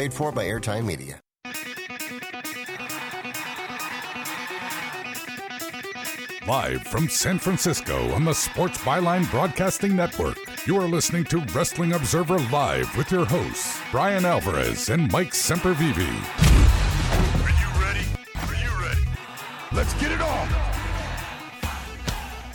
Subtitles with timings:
[0.00, 1.20] Paid for by Airtime Media.
[6.48, 11.92] Live from San Francisco on the Sports Byline Broadcasting Network, you are listening to Wrestling
[11.92, 15.98] Observer Live with your hosts, Bryan Alvarez and Mike Sempervive.
[17.44, 18.06] Are you ready?
[18.36, 19.04] Are you ready?
[19.70, 20.79] Let's get it on!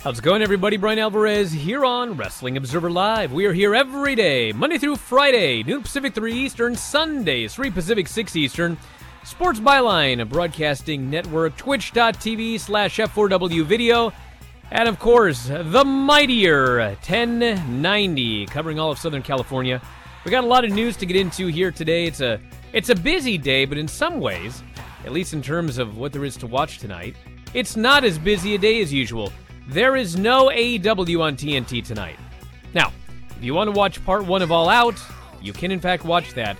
[0.06, 0.76] How's it going, everybody?
[0.76, 3.32] Bryan Alvarez here on Wrestling Observer Live.
[3.32, 8.06] We are here every day, Monday through Friday, noon Pacific, 3 Eastern, Sundays, 3 Pacific,
[8.06, 8.78] 6 Eastern.
[9.24, 14.12] Sports Byline, a broadcasting network, twitch.tv slash F4W video.
[14.70, 19.82] And of course, the mightier 1090, covering all of Southern California.
[20.24, 22.06] We got a lot of news to get into here today.
[22.06, 22.40] It's a
[22.72, 24.62] it's a busy day, but in some ways,
[25.04, 27.16] at least in terms of what there is to watch tonight,
[27.54, 29.32] it's not as busy a day as usual.
[29.68, 32.16] There is no AEW on TNT tonight.
[32.72, 32.92] Now,
[33.36, 34.94] if you want to watch part one of All Out,
[35.42, 36.56] you can in fact watch that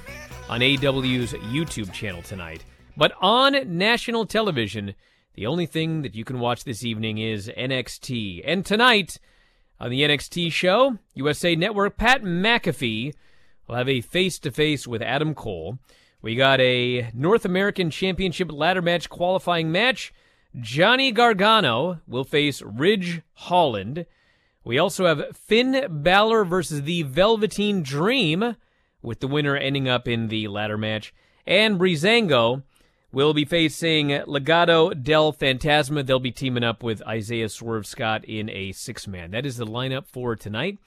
[0.48, 2.64] on AEW's YouTube channel tonight.
[2.96, 4.94] But on national television,
[5.34, 8.42] the only thing that you can watch this evening is NXT.
[8.44, 9.20] And tonight,
[9.78, 13.14] on the NXT show, USA Network, Pat McAfee
[13.68, 15.78] will have a face to face with Adam Cole.
[16.22, 20.12] We got a North American Championship ladder match qualifying match.
[20.58, 24.06] Johnny Gargano will face Ridge Holland.
[24.64, 28.56] We also have Finn Balor versus the Velveteen Dream,
[29.02, 31.14] with the winner ending up in the ladder match.
[31.46, 32.62] And Breezango
[33.12, 36.04] will be facing Legado del Fantasma.
[36.04, 39.30] They'll be teaming up with Isaiah Swerve Scott in a six man.
[39.30, 40.78] That is the lineup for tonight.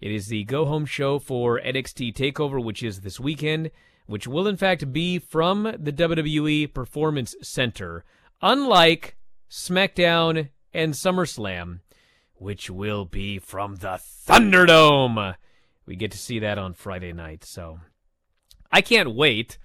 [0.00, 3.72] It is the go home show for NXT TakeOver, which is this weekend,
[4.06, 8.04] which will in fact be from the WWE Performance Center,
[8.40, 9.16] unlike
[9.50, 11.80] SmackDown and SummerSlam,
[12.34, 15.34] which will be from the Thunderdome.
[15.86, 17.80] We get to see that on Friday night, so
[18.70, 19.58] I can't wait.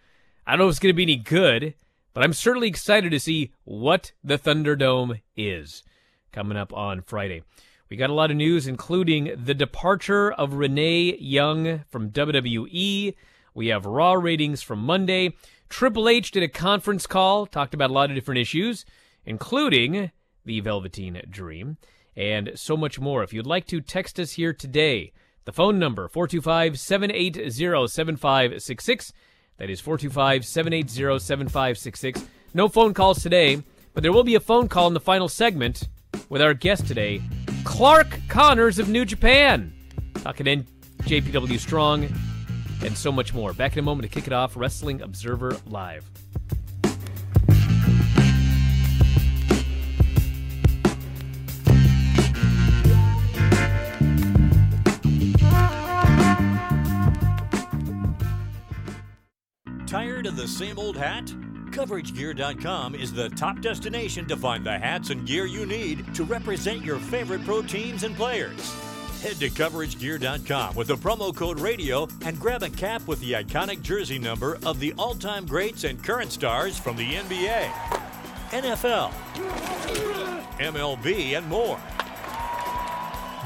[0.45, 1.73] I don't know if it's going to be any good,
[2.13, 5.83] but I'm certainly excited to see what the Thunderdome is
[6.31, 7.43] coming up on Friday.
[7.89, 13.13] We got a lot of news, including the departure of Renee Young from WWE.
[13.53, 15.33] We have Raw ratings from Monday.
[15.73, 18.85] Triple H did a conference call, talked about a lot of different issues,
[19.25, 20.11] including
[20.45, 21.77] the Velveteen Dream,
[22.15, 23.23] and so much more.
[23.23, 25.13] If you'd like to text us here today,
[25.45, 27.49] the phone number 425 780
[27.87, 29.13] 7566.
[29.57, 32.23] That is 425 780 7566.
[32.53, 33.63] No phone calls today,
[33.95, 35.87] but there will be a phone call in the final segment
[36.29, 37.19] with our guest today,
[37.63, 39.73] Clark Connors of New Japan.
[40.17, 40.67] Talking in
[41.01, 42.09] JPW Strong
[42.83, 43.53] and so much more.
[43.53, 46.03] Back in a moment to kick it off Wrestling Observer Live.
[59.87, 61.27] Tired of the same old hat?
[61.73, 66.83] CoverageGear.com is the top destination to find the hats and gear you need to represent
[66.83, 68.92] your favorite pro teams and players.
[69.23, 73.81] Head to CoverageGear.com with the promo code RADIO and grab a cap with the iconic
[73.81, 77.69] jersey number of the all time greats and current stars from the NBA,
[78.49, 79.11] NFL,
[80.59, 81.79] MLB, and more.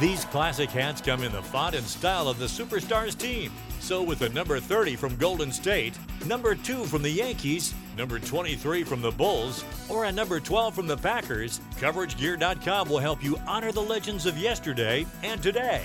[0.02, 3.52] These classic hats come in the font and style of the Superstars team.
[3.80, 5.94] So, with the number 30 from Golden State,
[6.26, 10.88] number 2 from the Yankees, number 23 from the Bulls, or a number 12 from
[10.88, 15.82] the Packers, CoverageGear.com will help you honor the legends of yesterday and today.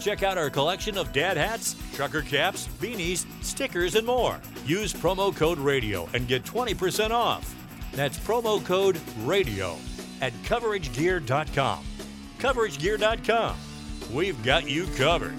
[0.00, 4.40] Check out our collection of dad hats, trucker caps, beanies, stickers, and more.
[4.66, 7.54] Use promo code RADIO and get 20% off.
[7.92, 9.76] That's promo code RADIO
[10.20, 11.84] at CoverageGear.com.
[12.38, 13.56] CoverageGear.com.
[14.12, 15.38] We've got you covered.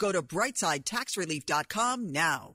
[0.00, 2.54] Go to BrightsideTaxRelief.com now.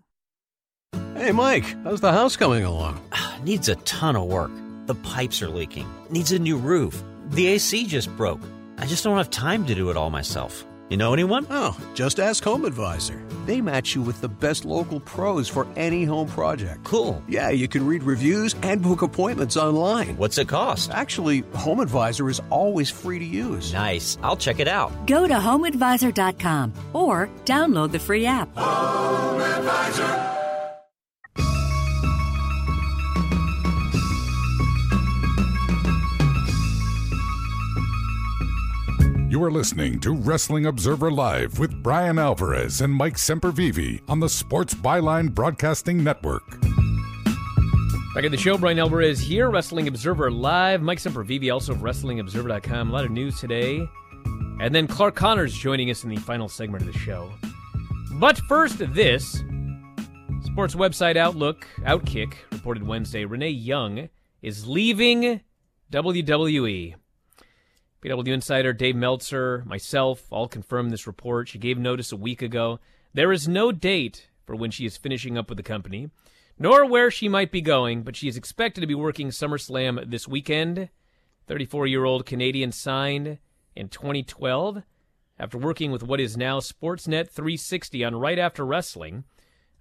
[1.15, 2.99] Hey, Mike, how's the house coming along?
[3.43, 4.51] Needs a ton of work.
[4.87, 7.03] The pipes are leaking, needs a new roof.
[7.29, 8.41] The AC just broke.
[8.77, 10.63] I just don't have time to do it all myself.
[10.89, 11.47] You know anyone?
[11.49, 13.19] Oh, just ask Home Advisor.
[13.47, 16.83] They match you with the best local pros for any home project.
[16.83, 17.23] Cool.
[17.27, 20.15] Yeah, you can read reviews and book appointments online.
[20.17, 20.91] What's it cost?
[20.91, 23.73] Actually, Home Advisor is always free to use.
[23.73, 24.19] Nice.
[24.21, 25.07] I'll check it out.
[25.07, 28.55] Go to homeadvisor.com or download the free app.
[28.55, 30.34] Home Advisor.
[39.35, 44.29] You are listening to Wrestling Observer Live with Bryan Alvarez and Mike Sempervive on the
[44.29, 46.49] Sports Byline Broadcasting Network.
[48.15, 50.81] Back at the show, Bryan Alvarez here, Wrestling Observer Live.
[50.81, 52.89] Mike Sempervive, also of WrestlingObserver.com.
[52.89, 53.85] A lot of news today.
[54.61, 57.29] And then Clark Connors joining us in the final segment of the show.
[58.13, 59.43] But first, this.
[60.45, 64.07] Sports website Outlook, Outkick, reported Wednesday Renee Young
[64.41, 65.41] is leaving
[65.91, 66.95] WWE.
[68.05, 71.49] PW Insider Dave Meltzer, myself, all confirmed this report.
[71.49, 72.79] She gave notice a week ago.
[73.15, 76.11] There is no date for when she is finishing up with the company,
[76.59, 80.27] nor where she might be going, but she is expected to be working SummerSlam this
[80.27, 80.89] weekend.
[81.47, 83.39] 34 year old Canadian signed
[83.75, 84.83] in 2012
[85.39, 89.23] after working with what is now Sportsnet 360 on Right After Wrestling,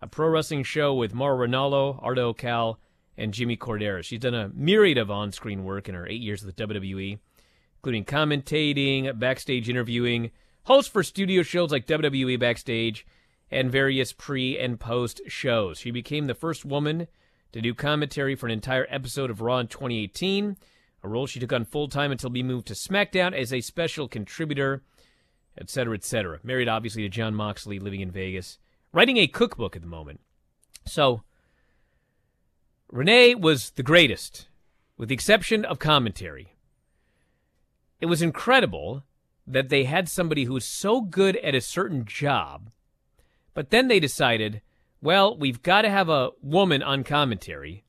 [0.01, 2.77] a pro wrestling show with Mauro Ranallo, Arda Ocal,
[3.19, 4.05] and Jimmy Korderas.
[4.05, 7.19] She's done a myriad of on screen work in her eight years with WWE
[7.85, 10.31] including commentating, backstage interviewing,
[10.63, 13.07] host for studio shows like WWE Backstage,
[13.51, 15.81] and various pre and post shows.
[15.81, 17.09] She became the first woman
[17.53, 20.57] to do commentary for an entire episode of Raw in 2018,
[21.03, 24.09] a role she took on full time until being moved to SmackDown as a special
[24.09, 24.83] contributor,
[25.61, 26.41] etc., etc.
[26.43, 28.59] Married, obviously, to Jon Moxley, living in Vegas,
[28.95, 30.21] writing a cookbook at the moment.
[30.87, 31.23] So,
[32.91, 34.49] Renee was the greatest,
[34.97, 36.54] with the exception of commentary
[38.01, 39.05] it was incredible
[39.47, 42.71] that they had somebody who was so good at a certain job,
[43.53, 44.63] but then they decided,
[45.01, 47.85] well, we've got to have a woman on commentary.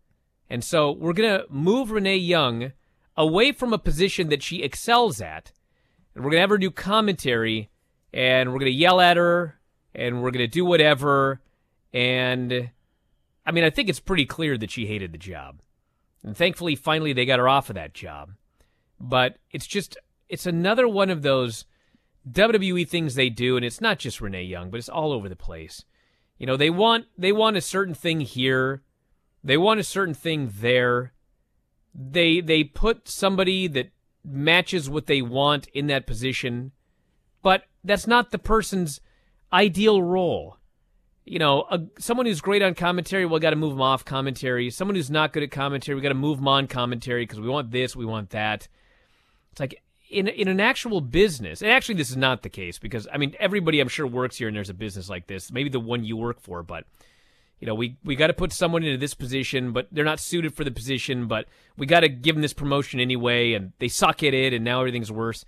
[0.49, 2.73] And so we're going to move Renee Young
[3.17, 5.51] away from a position that she excels at.
[6.13, 7.69] And we're going to have her do commentary,
[8.13, 9.59] and we're going to yell at her,
[9.93, 11.41] and we're going to do whatever.
[11.93, 12.69] And
[13.45, 15.61] I mean, I think it's pretty clear that she hated the job.
[16.23, 18.31] And thankfully, finally, they got her off of that job.
[18.99, 19.97] But it's just,
[20.29, 21.65] it's another one of those
[22.29, 25.35] WWE things they do, and it's not just Renee Young, but it's all over the
[25.35, 25.83] place.
[26.37, 28.83] You know, they want they want a certain thing here,
[29.43, 31.13] they want a certain thing there.
[31.93, 33.91] They they put somebody that
[34.23, 36.71] matches what they want in that position,
[37.41, 38.99] but that's not the person's
[39.53, 40.57] ideal role.
[41.23, 44.69] You know, a, someone who's great on commentary, we got to move them off commentary.
[44.69, 47.49] Someone who's not good at commentary, we got to move them on commentary because we
[47.49, 48.67] want this, we want that.
[49.55, 53.07] It's like in in an actual business, and actually this is not the case because
[53.09, 55.79] I mean everybody I'm sure works here and there's a business like this, maybe the
[55.79, 56.83] one you work for, but
[57.61, 60.53] you know we we got to put someone into this position, but they're not suited
[60.53, 61.45] for the position, but
[61.77, 64.81] we got to give them this promotion anyway, and they suck at it, and now
[64.81, 65.45] everything's worse.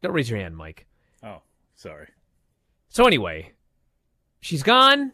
[0.00, 0.86] Don't raise your hand, Mike.
[1.22, 1.42] Oh,
[1.74, 2.06] sorry.
[2.88, 3.52] So anyway,
[4.40, 5.12] she's gone,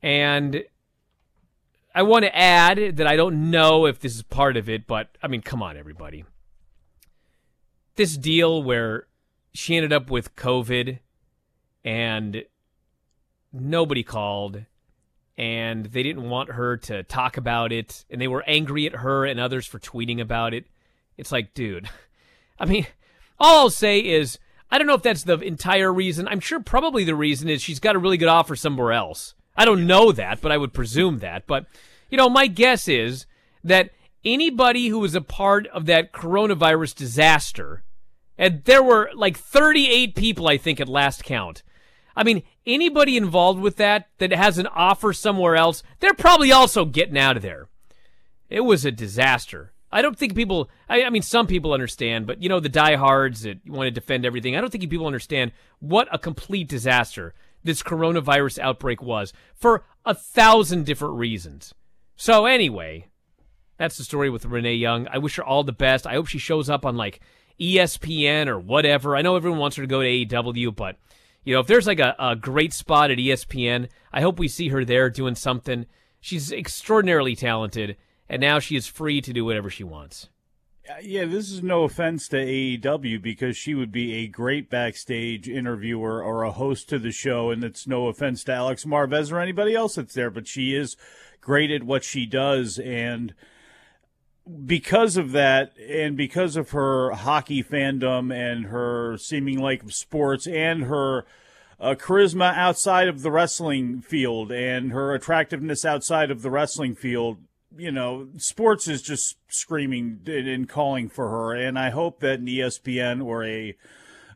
[0.00, 0.62] and
[1.94, 5.08] I want to add that I don't know if this is part of it, but
[5.22, 6.24] I mean, come on, everybody.
[7.96, 9.06] This deal where
[9.52, 11.00] she ended up with COVID
[11.84, 12.44] and
[13.52, 14.64] nobody called
[15.36, 19.24] and they didn't want her to talk about it and they were angry at her
[19.24, 20.66] and others for tweeting about it.
[21.16, 21.88] It's like, dude,
[22.58, 22.86] I mean,
[23.38, 24.38] all I'll say is
[24.70, 26.28] I don't know if that's the entire reason.
[26.28, 29.34] I'm sure probably the reason is she's got a really good offer somewhere else.
[29.60, 31.46] I don't know that, but I would presume that.
[31.46, 31.66] But,
[32.08, 33.26] you know, my guess is
[33.62, 33.90] that
[34.24, 37.82] anybody who was a part of that coronavirus disaster,
[38.38, 41.62] and there were like 38 people, I think, at last count.
[42.16, 46.86] I mean, anybody involved with that that has an offer somewhere else, they're probably also
[46.86, 47.68] getting out of there.
[48.48, 49.74] It was a disaster.
[49.92, 53.42] I don't think people, I, I, mean, some people understand, but you know, the diehards
[53.42, 57.82] that want to defend everything, I don't think people understand what a complete disaster this
[57.82, 61.74] coronavirus outbreak was for a thousand different reasons.
[62.16, 63.06] So, anyway,
[63.76, 65.08] that's the story with Renee Young.
[65.08, 66.06] I wish her all the best.
[66.06, 67.20] I hope she shows up on like
[67.60, 69.16] ESPN or whatever.
[69.16, 70.96] I know everyone wants her to go to AEW, but
[71.44, 74.68] you know, if there's like a, a great spot at ESPN, I hope we see
[74.68, 75.86] her there doing something.
[76.20, 77.96] She's extraordinarily talented
[78.30, 80.28] and now she is free to do whatever she wants.
[80.88, 85.48] Uh, yeah, this is no offense to AEW because she would be a great backstage
[85.48, 89.40] interviewer or a host to the show, and it's no offense to Alex Marvez or
[89.40, 90.96] anybody else that's there, but she is
[91.40, 93.34] great at what she does, and
[94.66, 100.84] because of that, and because of her hockey fandom and her seeming like sports and
[100.84, 101.26] her
[101.78, 107.38] uh, charisma outside of the wrestling field and her attractiveness outside of the wrestling field,
[107.76, 111.54] you know, sports is just screaming and calling for her.
[111.54, 113.76] And I hope that an ESPN or a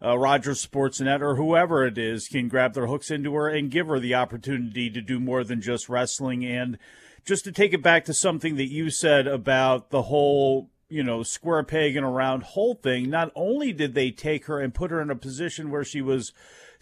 [0.02, 3.98] Rogers Sportsnet or whoever it is can grab their hooks into her and give her
[3.98, 6.44] the opportunity to do more than just wrestling.
[6.44, 6.78] And
[7.24, 11.22] just to take it back to something that you said about the whole, you know,
[11.22, 14.90] square peg and a round hole thing, not only did they take her and put
[14.90, 16.32] her in a position where she was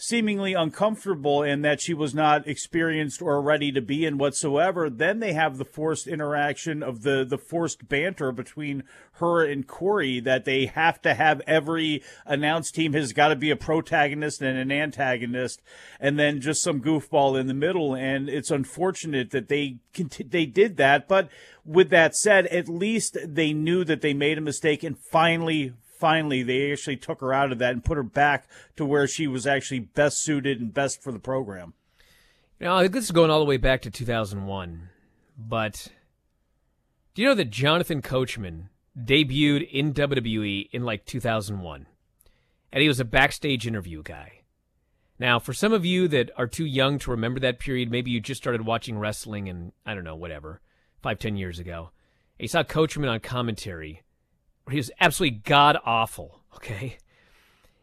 [0.03, 4.91] seemingly uncomfortable and that she was not experienced or ready to be in whatsoever.
[4.91, 8.83] Then they have the forced interaction of the, the forced banter between
[9.15, 13.53] her and Corey that they have to have every announced team has got to be
[13.53, 15.63] a protagonist and an antagonist
[16.01, 17.95] and then just some goofball in the middle.
[17.95, 19.77] And it's unfortunate that they,
[20.19, 21.07] they did that.
[21.07, 21.29] But
[21.65, 26.43] with that said, at least they knew that they made a mistake and finally finally
[26.43, 29.47] they actually took her out of that and put her back to where she was
[29.47, 31.75] actually best suited and best for the program.
[32.59, 34.89] You know, this is going all the way back to 2001,
[35.39, 35.93] but
[37.15, 38.69] do you know that Jonathan Coachman
[38.99, 41.87] debuted in WWE in like 2001?
[42.73, 44.41] And he was a backstage interview guy.
[45.21, 48.21] Now, for some of you that are too young to remember that period, maybe you
[48.21, 50.61] just started watching wrestling and I don't know, whatever,
[51.01, 51.91] five, ten years ago.
[52.41, 54.03] And you saw Coachman on commentary
[54.71, 56.41] he was absolutely god awful.
[56.57, 56.99] Okay,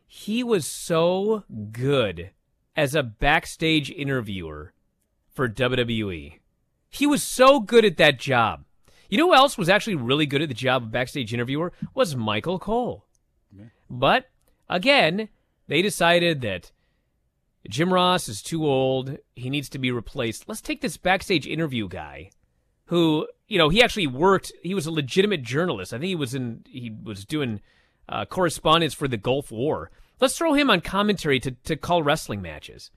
[0.08, 2.32] he was so good
[2.76, 4.74] as a backstage interviewer
[5.34, 6.40] for WWE.
[6.90, 8.64] He was so good at that job.
[9.10, 12.16] You know who else was actually really good at the job of backstage interviewer was
[12.16, 13.06] Michael Cole.
[13.90, 14.26] But
[14.70, 15.30] again,
[15.68, 16.72] they decided that
[17.68, 19.18] Jim Ross is too old.
[19.36, 20.48] He needs to be replaced.
[20.48, 22.30] Let's take this backstage interview guy
[22.86, 24.54] who you know he actually worked.
[24.64, 25.94] He was a legitimate journalist.
[25.94, 26.64] I think he was in.
[26.70, 27.60] He was doing
[28.08, 29.92] uh, correspondence for the Gulf War.
[30.22, 32.92] Let's throw him on commentary to to call wrestling matches.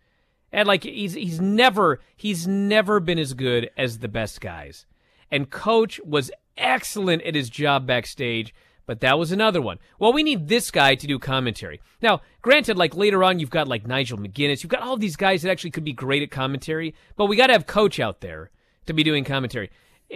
[0.53, 4.87] And like he's he's never he's never been as good as the best guys.
[5.31, 8.55] And coach was excellent at his job backstage,
[8.85, 9.79] but that was another one.
[9.99, 11.81] Well, we need this guy to do commentary.
[12.03, 15.41] Now, granted, like later on, you've got like Nigel McGuinness, you've got all these guys
[15.41, 18.51] that actually could be great at commentary, but we got to have coach out there
[18.85, 19.71] to be doing commentary.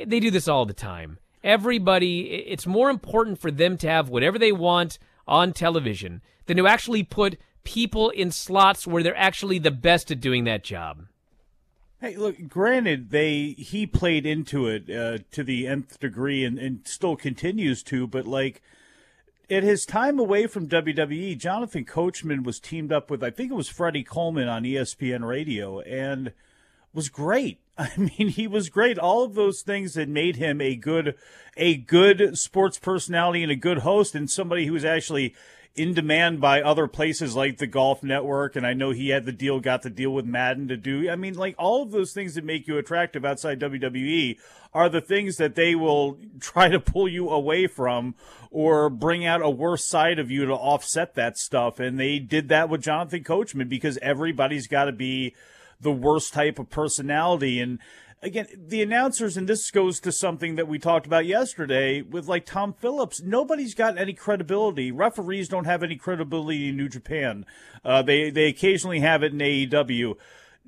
[0.05, 1.19] They do this all the time.
[1.43, 4.99] Everybody, it's more important for them to have whatever they want
[5.29, 10.21] on television than to actually put people in slots where they're actually the best at
[10.21, 11.07] doing that job.
[12.01, 12.49] Hey, look.
[12.49, 17.83] Granted, they he played into it uh, to the nth degree, and, and still continues
[17.85, 18.07] to.
[18.07, 18.63] But like,
[19.49, 23.57] at his time away from WWE, Jonathan Coachman was teamed up with I think it
[23.57, 26.33] was Freddie Coleman on ESPN Radio, and
[26.93, 27.61] was great.
[27.79, 28.99] I mean, he was great.
[28.99, 31.15] All of those things that made him a good,
[31.57, 35.35] a good sports personality and a good host, and somebody who was actually
[35.75, 38.57] in demand by other places like the Golf Network.
[38.57, 41.11] And I know he had the deal, got the deal with Madden to do.
[41.11, 44.39] I mean, like all of those things that make you attractive outside WWE
[44.73, 48.15] are the things that they will try to pull you away from
[48.51, 51.79] or bring out a worse side of you to offset that stuff.
[51.79, 55.35] And they did that with Jonathan Coachman because everybody's got to be
[55.81, 57.61] the worst type of personality.
[57.61, 57.79] And
[58.23, 62.47] again, the announcers, and this goes to something that we talked about yesterday with like
[62.47, 63.23] Tom Phillips.
[63.23, 64.91] Nobody's got any credibility.
[64.91, 67.47] Referees don't have any credibility in New Japan.
[67.85, 70.17] Uh, they they occasionally have it in AEW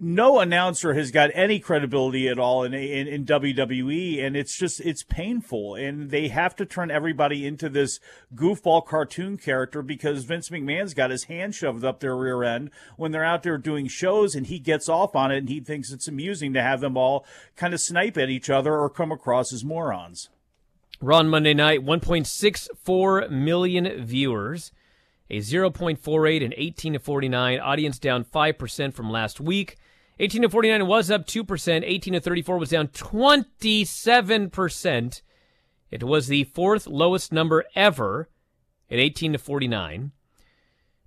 [0.01, 4.81] no announcer has got any credibility at all in, in, in WWE, and it's just
[4.81, 5.75] it's painful.
[5.75, 7.99] And they have to turn everybody into this
[8.35, 13.13] goofball cartoon character because Vince McMahon's got his hand shoved up their rear end when
[13.13, 16.09] they're out there doing shows, and he gets off on it, and he thinks it's
[16.09, 17.27] amusing to have them all
[17.57, 20.29] kind of snipe at each other or come across as morons.
[21.01, 24.73] Raw on Monday night, 1.64 million viewers,
[25.31, 29.77] a 0.48 and 18 to 49 audience down 5% from last week.
[30.21, 31.83] 18 to 49 was up 2%.
[31.85, 35.23] 18 to 34 was down 27%.
[35.91, 38.29] It was the fourth lowest number ever
[38.91, 40.13] at 18 to 49.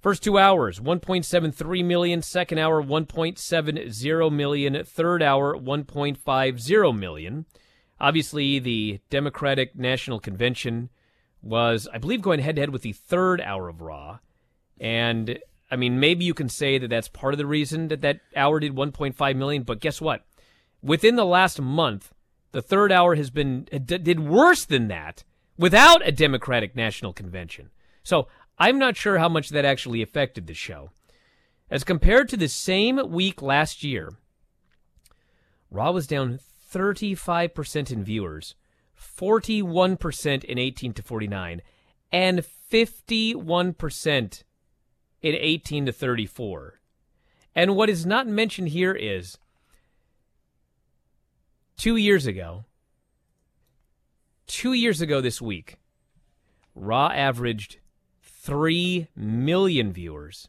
[0.01, 2.23] First two hours, 1.73 million.
[2.23, 4.83] Second hour, 1.70 million.
[4.83, 7.45] Third hour, 1.50 million.
[7.99, 10.89] Obviously, the Democratic National Convention
[11.43, 14.17] was, I believe, going head to head with the third hour of Raw.
[14.79, 15.37] And
[15.71, 18.59] I mean, maybe you can say that that's part of the reason that that hour
[18.59, 19.63] did 1.5 million.
[19.63, 20.25] But guess what?
[20.83, 22.13] Within the last month,
[22.51, 25.23] the third hour has been did worse than that
[25.57, 27.69] without a Democratic National Convention.
[28.03, 28.27] So
[28.59, 30.91] I'm not sure how much that actually affected the show.
[31.69, 34.11] As compared to the same week last year,
[35.69, 36.39] Raw was down
[36.73, 38.55] 35% in viewers,
[38.99, 41.61] 41% in 18 to 49,
[42.11, 44.43] and 51%
[45.21, 46.79] in 18 to 34.
[47.55, 49.37] And what is not mentioned here is
[51.77, 52.65] two years ago,
[54.47, 55.77] two years ago this week,
[56.75, 57.77] Raw averaged
[58.21, 60.47] 3 million viewers.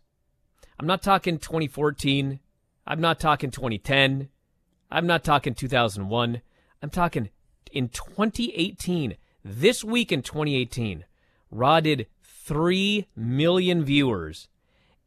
[0.78, 2.40] I'm not talking 2014.
[2.86, 4.28] I'm not talking 2010.
[4.90, 6.42] I'm not talking 2001.
[6.82, 7.30] I'm talking
[7.72, 9.16] in 2018.
[9.44, 11.04] This week in 2018,
[11.50, 14.48] Raw did 3 million viewers.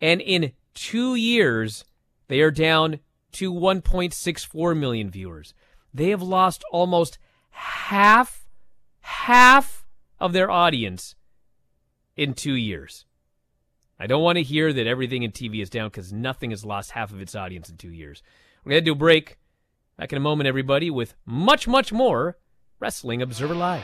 [0.01, 1.85] And in two years,
[2.27, 2.99] they are down
[3.33, 5.53] to 1.64 million viewers.
[5.93, 7.17] They have lost almost
[7.49, 8.45] half,
[9.01, 9.85] half
[10.19, 11.15] of their audience
[12.15, 13.05] in two years.
[13.99, 16.91] I don't want to hear that everything in TV is down because nothing has lost
[16.91, 18.21] half of its audience in two years.
[18.63, 19.37] We're going to do a break.
[19.97, 22.37] Back in a moment, everybody, with much, much more
[22.79, 23.83] Wrestling Observer Live.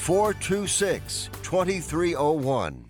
[0.00, 2.89] 426 2301.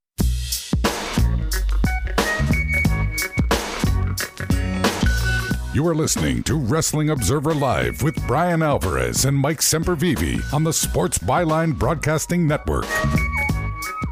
[5.73, 10.73] You are listening to Wrestling Observer Live with Bryan Alvarez and Mike Sempervive on the
[10.73, 12.83] Sports Byline Broadcasting Network.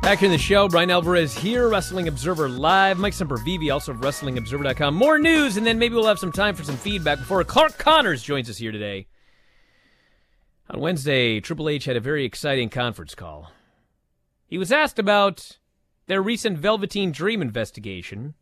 [0.02, 2.98] Back in the show, Bryan Alvarez here, Wrestling Observer Live.
[2.98, 4.96] Mike Sempervive, also of WrestlingObserver.com.
[4.96, 8.24] More news, and then maybe we'll have some time for some feedback before Clark Connors
[8.24, 9.08] joins us here today.
[10.70, 13.52] On Wednesday, Triple H had a very exciting conference call.
[14.48, 15.58] He was asked about
[16.08, 18.36] their recent Velveteen Dream investigation.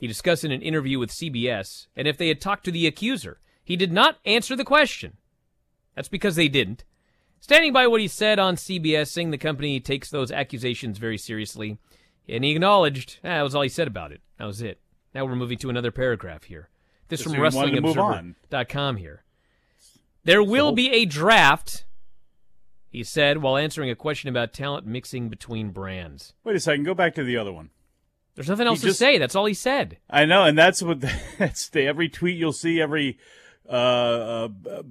[0.00, 3.38] He discussed in an interview with CBS, and if they had talked to the accuser.
[3.62, 5.18] He did not answer the question.
[5.94, 6.84] That's because they didn't.
[7.38, 11.76] Standing by what he said on CBS, saying the company takes those accusations very seriously,
[12.26, 14.22] and he acknowledged ah, that was all he said about it.
[14.38, 14.80] That was it.
[15.14, 16.70] Now we're moving to another paragraph here.
[17.08, 17.82] This So from you wanted to.
[17.82, 19.24] WrestlingObserver.com here.
[20.24, 21.84] There will be a draft,
[22.88, 26.32] he said, while answering a question about talent mixing between brands.
[26.42, 26.84] Wait a second.
[26.84, 27.68] Go back to the other one.
[28.40, 29.18] There's nothing else He to just- say.
[29.18, 29.98] That's all he said.
[30.08, 31.00] I know, and that's what
[31.38, 33.18] that's the every tweet you'll see, every
[33.68, 34.82] uh, uh, uh,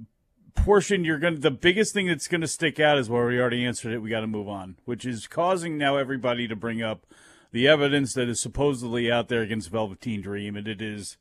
[0.54, 1.36] portion you're gonna.
[1.36, 3.98] The biggest thing that's gonna stick out is where we already answered it.
[3.98, 7.06] We got to move on, which is causing now everybody to bring up
[7.50, 11.16] the evidence that is supposedly out there against Velveteen Dream, and it is.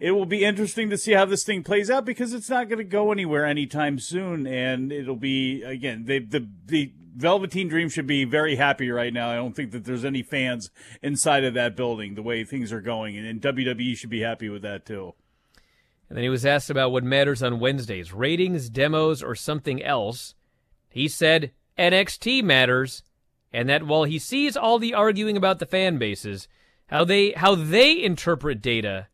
[0.00, 2.78] It will be interesting to see how this thing plays out because it's not going
[2.78, 8.06] to go anywhere anytime soon, and it'll be again they, the the Velveteen Dream should
[8.06, 9.30] be very happy right now.
[9.30, 10.70] I don't think that there's any fans
[11.02, 14.48] inside of that building the way things are going, and, and WWE should be happy
[14.48, 15.12] with that too.
[16.08, 20.34] And then he was asked about what matters on Wednesdays ratings, demos, or something else.
[20.88, 23.02] He said NXT matters,
[23.52, 26.48] and that while he sees all the arguing about the fan bases,
[26.86, 29.08] how they how they interpret data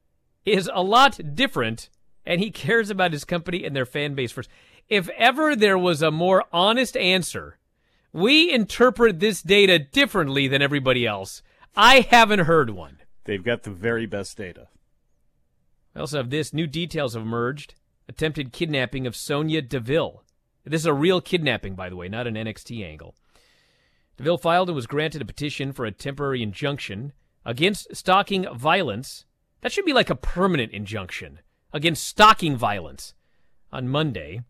[0.47, 1.91] is a lot different,
[2.25, 4.49] and he cares about his company and their fan base first.
[4.89, 7.59] If ever there was a more honest answer,
[8.13, 11.43] we interpret this data differently than everybody else.
[11.77, 12.99] I haven't heard one.
[13.25, 14.69] They've got the very best data.
[15.95, 16.55] I also have this.
[16.55, 17.75] New details have emerged.
[18.09, 20.23] Attempted kidnapping of Sonya Deville.
[20.65, 23.15] This is a real kidnapping, by the way, not an NXT angle.
[24.17, 27.13] Deville filed and was granted a petition for a temporary injunction
[27.45, 29.26] against stalking violence.
[29.67, 31.41] That should be like a permanent injunction
[31.73, 33.15] against stalking violence
[33.73, 34.43] on Monday.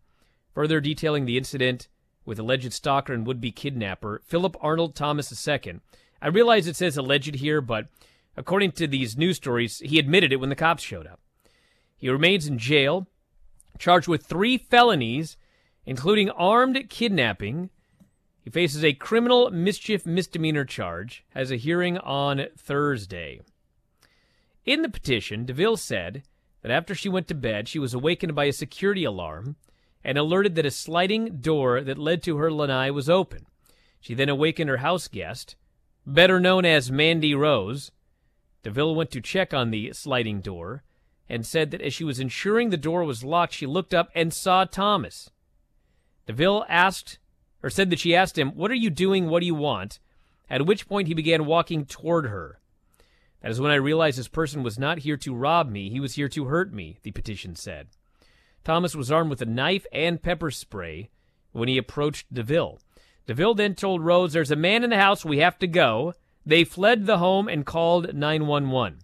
[0.53, 1.87] Further detailing the incident
[2.23, 5.79] with alleged stalker and would be kidnapper Philip Arnold Thomas II.
[6.21, 7.87] I realize it says alleged here, but
[8.35, 11.19] according to these news stories, he admitted it when the cops showed up.
[11.95, 13.07] He remains in jail,
[13.79, 15.35] charged with three felonies,
[15.83, 17.71] including armed kidnapping.
[18.39, 23.41] He faces a criminal mischief misdemeanor charge, has a hearing on Thursday.
[24.67, 26.23] In the petition, DeVille said
[26.61, 29.55] that after she went to bed, she was awakened by a security alarm
[30.03, 33.45] and alerted that a sliding door that led to her lanai was open.
[34.01, 35.55] She then awakened her house guest,
[36.05, 37.93] better known as Mandy Rose.
[38.63, 40.83] DeVille went to check on the sliding door
[41.29, 44.33] and said that as she was ensuring the door was locked, she looked up and
[44.33, 45.29] saw Thomas.
[46.25, 47.19] DeVille asked,
[47.63, 49.29] or said that she asked him, What are you doing?
[49.29, 49.99] What do you want?
[50.49, 52.59] At which point he began walking toward her.
[53.41, 56.15] That is when I realized this person was not here to rob me, he was
[56.15, 57.87] here to hurt me, the petition said.
[58.63, 61.09] Thomas was armed with a knife and pepper spray
[61.51, 62.79] when he approached DeVille.
[63.25, 66.13] DeVille then told Rose, There's a man in the house, we have to go.
[66.45, 68.99] They fled the home and called 911.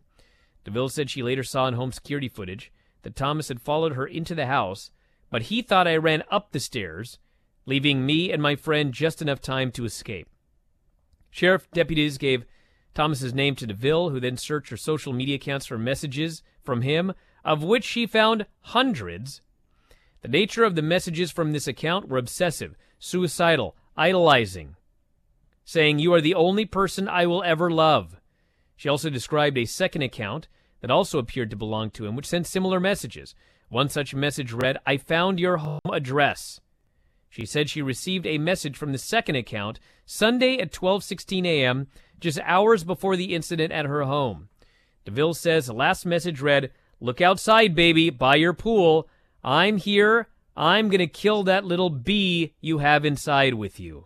[0.63, 2.71] DeVille said she later saw in home security footage
[3.03, 4.91] that Thomas had followed her into the house,
[5.29, 7.19] but he thought I ran up the stairs,
[7.65, 10.29] leaving me and my friend just enough time to escape.
[11.29, 12.45] Sheriff deputies gave
[12.93, 17.13] Thomas's name to DeVille, who then searched her social media accounts for messages from him,
[17.43, 19.41] of which she found hundreds.
[20.21, 24.75] The nature of the messages from this account were obsessive, suicidal, idolizing,
[25.65, 28.19] saying, You are the only person I will ever love.
[28.75, 30.47] She also described a second account
[30.81, 33.35] that also appeared to belong to him, which sent similar messages.
[33.69, 36.59] One such message read, I found your home address.
[37.33, 41.87] She said she received a message from the second account Sunday at 12:16 a.m.,
[42.19, 44.49] just hours before the incident at her home.
[45.03, 49.09] DeVille says the last message read, "Look outside, baby, by your pool.
[49.43, 50.27] I'm here.
[50.55, 54.05] I'm going to kill that little bee you have inside with you."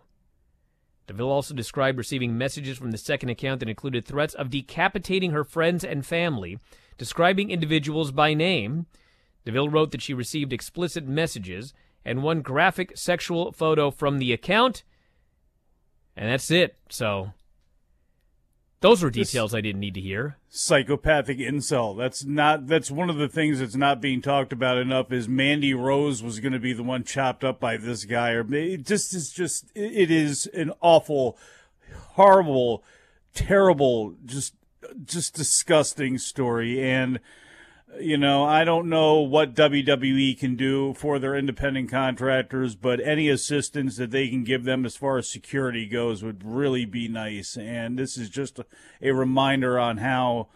[1.06, 5.44] DeVille also described receiving messages from the second account that included threats of decapitating her
[5.44, 6.58] friends and family,
[6.96, 8.86] describing individuals by name.
[9.44, 11.74] DeVille wrote that she received explicit messages
[12.08, 14.82] and one graphic sexual photo from the account.
[16.16, 16.76] And that's it.
[16.88, 17.32] So
[18.80, 20.38] those were details I didn't need to hear.
[20.48, 21.96] Psychopathic incel.
[21.96, 25.74] That's not that's one of the things that's not being talked about enough is Mandy
[25.74, 29.14] Rose was going to be the one chopped up by this guy or it just
[29.14, 31.36] is just it is an awful
[32.14, 32.82] horrible
[33.34, 34.54] terrible just
[35.04, 37.20] just disgusting story and
[38.00, 43.28] you know, I don't know what WWE can do for their independent contractors, but any
[43.28, 47.56] assistance that they can give them as far as security goes would really be nice.
[47.56, 48.66] And this is just a,
[49.00, 50.48] a reminder on how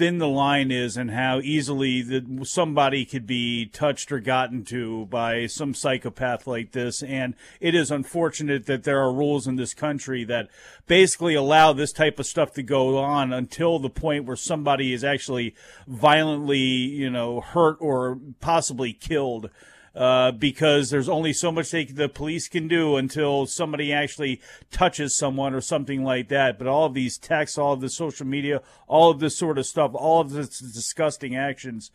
[0.00, 5.04] thin the line is and how easily that somebody could be touched or gotten to
[5.10, 7.02] by some psychopath like this.
[7.02, 10.48] And it is unfortunate that there are rules in this country that
[10.86, 15.04] basically allow this type of stuff to go on until the point where somebody is
[15.04, 15.54] actually
[15.86, 19.50] violently, you know, hurt or possibly killed
[19.94, 25.14] uh, because there's only so much they, the police can do until somebody actually touches
[25.16, 26.58] someone or something like that.
[26.58, 29.66] But all of these texts, all of the social media, all of this sort of
[29.66, 31.90] stuff, all of this disgusting actions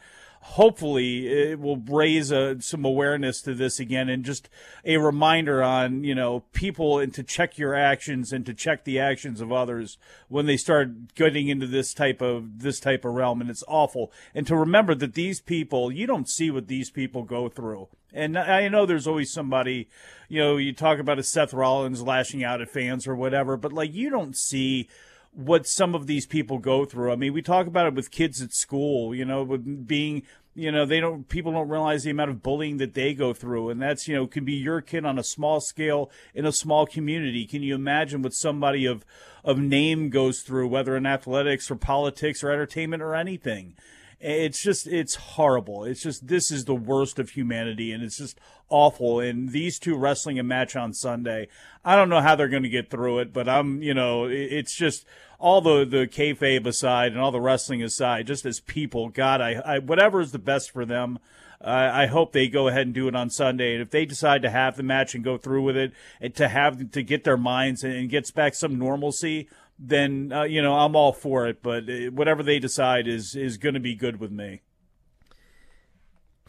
[0.49, 4.47] hopefully it will raise a, uh, some awareness to this again and just
[4.86, 8.99] a reminder on you know people and to check your actions and to check the
[8.99, 9.97] actions of others
[10.29, 13.41] when they start getting into this type of this type of realm.
[13.41, 14.12] And it's awful.
[14.36, 17.88] And to remember that these people you don't see what these people go through.
[18.13, 19.89] And I know there's always somebody,
[20.29, 23.73] you know, you talk about a Seth Rollins lashing out at fans or whatever, but
[23.73, 24.88] like you don't see
[25.36, 27.12] what some of these people go through.
[27.12, 30.24] I mean, we talk about it with kids at school, you know, with being,
[30.56, 33.69] you know, they don't, people don't realize the amount of bullying that they go through.
[33.69, 36.86] And that's, you know, can be your kid on a small scale in a small
[36.86, 37.45] community.
[37.45, 39.06] Can you imagine what somebody of,
[39.43, 43.76] of name goes through, whether in athletics or politics or entertainment or anything?
[44.19, 45.84] It's just, it's horrible.
[45.84, 49.19] It's just, this is the worst of humanity and it's just awful.
[49.19, 51.47] And these two wrestling a match on Sunday,
[51.84, 54.73] I don't know how they're going to get through it, but I'm, you know, it's
[54.73, 55.06] just
[55.39, 59.54] all the, the kayfabe aside and all the wrestling aside, just as people, God, I,
[59.65, 61.19] I whatever is the best for them.
[61.62, 63.73] I hope they go ahead and do it on Sunday.
[63.73, 66.47] And if they decide to have the match and go through with it, and to
[66.47, 70.73] have to get their minds and, and gets back some normalcy, then uh, you know
[70.73, 71.61] I'm all for it.
[71.61, 74.61] But uh, whatever they decide is is going to be good with me.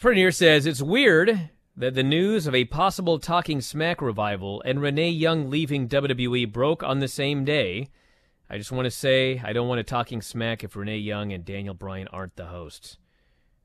[0.01, 5.11] Frenier says it's weird that the news of a possible Talking Smack revival and Renee
[5.11, 7.91] Young leaving WWE broke on the same day.
[8.49, 11.45] I just want to say I don't want a Talking Smack if Renee Young and
[11.45, 12.99] Daniel Bryan aren't the hosts.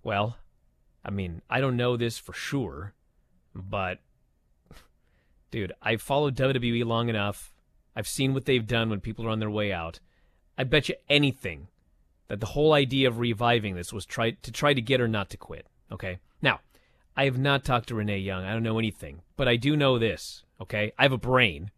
[0.03, 0.37] Well,
[1.05, 2.93] I mean, I don't know this for sure,
[3.53, 3.99] but
[5.51, 7.50] dude, I've followed WWE long enough
[7.95, 9.99] I've seen what they've done when people are on their way out.
[10.57, 11.67] I bet you anything
[12.27, 15.29] that the whole idea of reviving this was try to try to get her not
[15.31, 15.67] to quit.
[15.91, 16.19] Okay.
[16.41, 16.61] Now,
[17.17, 18.45] I have not talked to Renee Young.
[18.45, 20.43] I don't know anything, but I do know this.
[20.61, 20.93] Okay.
[20.97, 21.71] I have a brain.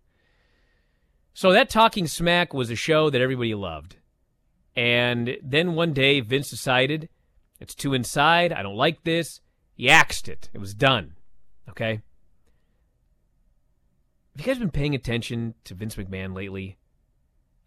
[1.34, 3.96] So that Talking Smack was a show that everybody loved.
[4.76, 7.10] And then one day Vince decided
[7.60, 8.54] it's too inside.
[8.54, 9.42] I don't like this.
[9.74, 10.50] He axed it.
[10.54, 11.16] It was done.
[11.70, 12.02] Okay.
[14.36, 16.78] Have you guys been paying attention to Vince McMahon lately?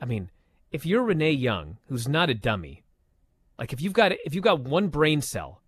[0.00, 0.30] I mean,
[0.72, 2.82] if you're Renee Young, who's not a dummy,
[3.56, 5.62] like if you've got if you've got one brain cell,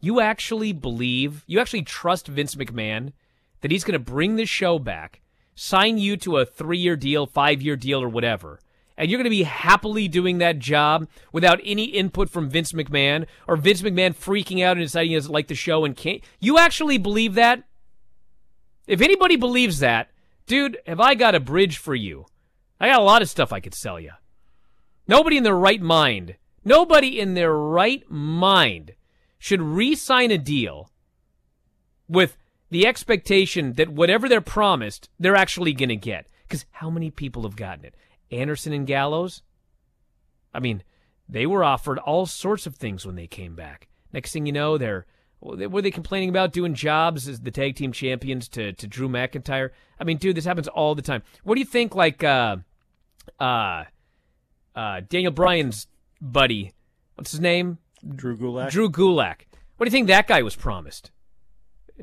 [0.00, 3.12] you actually believe, you actually trust Vince McMahon
[3.60, 5.20] that he's going to bring this show back,
[5.56, 8.60] sign you to a 3-year deal, 5-year deal or whatever.
[8.96, 13.26] And you're going to be happily doing that job without any input from Vince McMahon
[13.48, 16.22] or Vince McMahon freaking out and deciding he doesn't like the show and can't.
[16.38, 17.64] You actually believe that?
[18.86, 20.10] If anybody believes that,
[20.50, 22.26] Dude, have I got a bridge for you?
[22.80, 24.10] I got a lot of stuff I could sell you.
[25.06, 26.34] Nobody in their right mind,
[26.64, 28.94] nobody in their right mind
[29.38, 30.90] should re sign a deal
[32.08, 32.36] with
[32.68, 36.26] the expectation that whatever they're promised, they're actually going to get.
[36.48, 37.94] Because how many people have gotten it?
[38.32, 39.42] Anderson and Gallows?
[40.52, 40.82] I mean,
[41.28, 43.86] they were offered all sorts of things when they came back.
[44.12, 45.06] Next thing you know, they're
[45.40, 49.70] were they complaining about doing jobs as the tag team champions to, to Drew McIntyre?
[49.98, 51.22] I mean, dude, this happens all the time.
[51.44, 52.56] What do you think, like, uh,
[53.38, 53.84] uh,
[54.74, 55.86] uh, Daniel Bryan's
[56.20, 56.72] buddy,
[57.14, 57.78] what's his name?
[58.16, 58.70] Drew Gulak.
[58.70, 59.46] Drew Gulak.
[59.76, 61.10] What do you think that guy was promised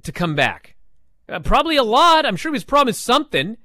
[0.01, 0.75] to come back?
[1.29, 2.25] Uh, probably a lot.
[2.25, 3.57] I'm sure he was promised something.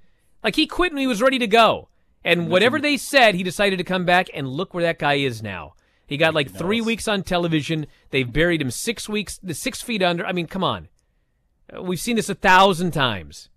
[0.42, 1.88] Like he quit when he was ready to go.
[2.24, 5.42] And whatever they said, he decided to come back, and look where that guy is
[5.42, 5.74] now.
[6.12, 7.86] He got like three weeks on television.
[8.10, 10.26] They've buried him six weeks, the six feet under.
[10.26, 10.88] I mean, come on.
[11.74, 13.48] Uh, We've seen this a thousand times.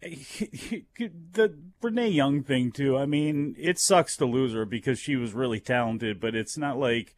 [0.00, 2.96] the Renee Young thing too.
[2.96, 6.78] I mean, it sucks to lose her because she was really talented, but it's not
[6.78, 7.16] like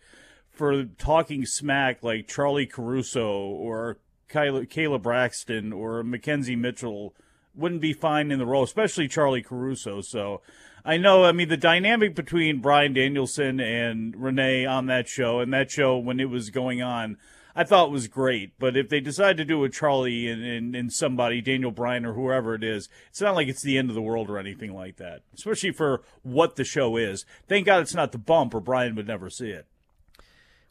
[0.50, 3.98] for talking smack like Charly Caruso or
[4.31, 7.14] Kayla, Kayla Braxton or Mackenzie Mitchell
[7.55, 10.00] wouldn't be fine in the role, especially Charly Caruso.
[10.00, 10.40] So
[10.85, 15.53] I know, I mean, the dynamic between Bryan Danielson and Renee on that show and
[15.53, 17.18] that show when it was going on,
[17.55, 18.59] I thought was great.
[18.59, 22.14] But if they decide to do with Charly and, and, and somebody, Daniel Bryan or
[22.14, 24.97] whoever it is, it's not like it's the end of the world or anything like
[24.97, 27.25] that, especially for what the show is.
[27.47, 29.66] Thank God it's not the bump or Bryan would never see it.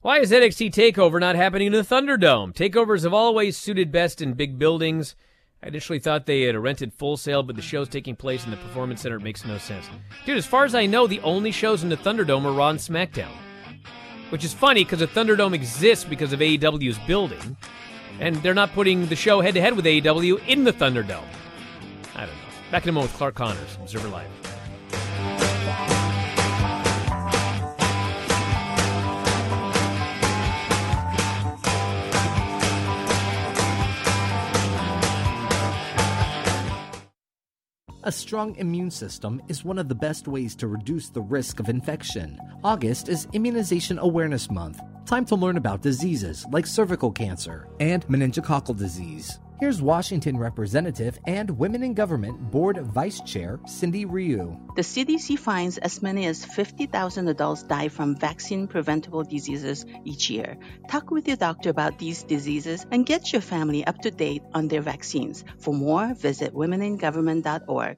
[0.02, 2.54] Why is NXT TakeOver not happening in the Thunderdome?
[2.54, 5.16] Takeovers have always suited best in big buildings.
[5.64, 8.58] I initially thought they had rented Full Sail, but the show's taking place in the
[8.58, 9.18] Performance Center.
[9.18, 9.86] It makes no sense.
[10.26, 12.80] Dude, as far as I know, the only shows in the Thunderdome are Raw and
[12.80, 13.32] SmackDown.
[14.30, 17.58] Which is funny because the Thunderdome exists because of AEW's building,
[18.20, 21.24] and they're not putting the show head to head with AEW in the Thunderdome.
[22.16, 22.72] I don't know.
[22.72, 24.51] Back in a moment with Clark Connors, Observer Live.
[38.04, 41.70] A strong immune system is one of the best ways to reduce the risk of
[41.70, 42.40] infection.
[42.64, 44.82] August is Immunization Awareness Month.
[45.06, 49.40] Time to learn about diseases like cervical cancer and meningococcal disease.
[49.62, 54.58] Here's Washington Representative and Women in Government Board Vice Chair Cindy Ryu.
[54.76, 60.58] The CDC finds as many as 50,000 adults die from vaccine preventable diseases each year.
[60.90, 64.68] Talk with your doctor about these diseases and get your family up to date on
[64.68, 65.44] their vaccines.
[65.60, 67.98] For more, visit womeningovernment.org.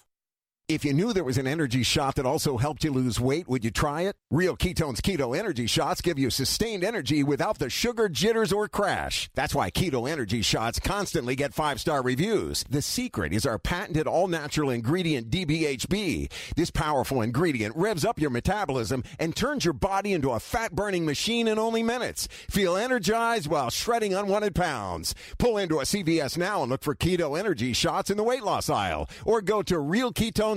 [0.73, 3.65] If you knew there was an energy shot that also helped you lose weight, would
[3.65, 4.15] you try it?
[4.31, 9.29] Real Ketones Keto Energy Shots give you sustained energy without the sugar jitters or crash.
[9.35, 12.63] That's why Keto Energy Shots constantly get five star reviews.
[12.69, 16.31] The secret is our patented all natural ingredient DBHB.
[16.55, 21.05] This powerful ingredient revs up your metabolism and turns your body into a fat burning
[21.05, 22.29] machine in only minutes.
[22.49, 25.15] Feel energized while shredding unwanted pounds.
[25.37, 28.69] Pull into a CVS now and look for Keto Energy Shots in the weight loss
[28.69, 29.77] aisle or go to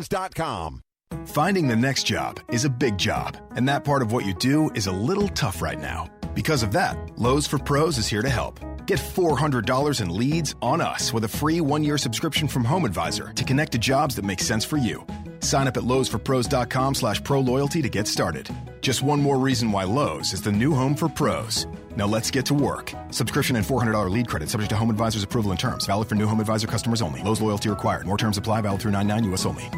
[0.05, 0.81] realketones.com.
[1.27, 4.71] Finding the next job is a big job, and that part of what you do
[4.75, 6.11] is a little tough right now.
[6.35, 8.61] Because of that, Lowe's for Pros is here to help.
[8.87, 13.33] Get $400 in leads on us with a free one year subscription from Home Advisor
[13.35, 15.07] to connect to jobs that make sense for you.
[15.41, 18.49] Sign up at lowesforpros.com slash pro loyalty to get started.
[18.81, 21.67] Just one more reason why Lowe's is the new home for pros.
[21.97, 22.93] Now let's get to work.
[23.11, 25.87] Subscription and $400 lead credit subject to Home Advisor's approval and terms.
[25.87, 27.23] Valid for new Home Advisor customers only.
[27.23, 28.07] Lowe's loyalty required.
[28.07, 28.63] More terms apply.
[28.63, 29.71] Valid through 99 US only.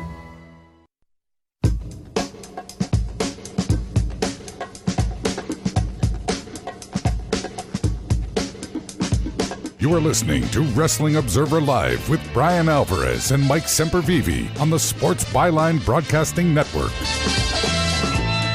[9.78, 14.80] You are listening to Wrestling Observer Live with Bryan Alvarez and Mike Sempervive on the
[14.80, 16.90] Sports Byline Broadcasting Network.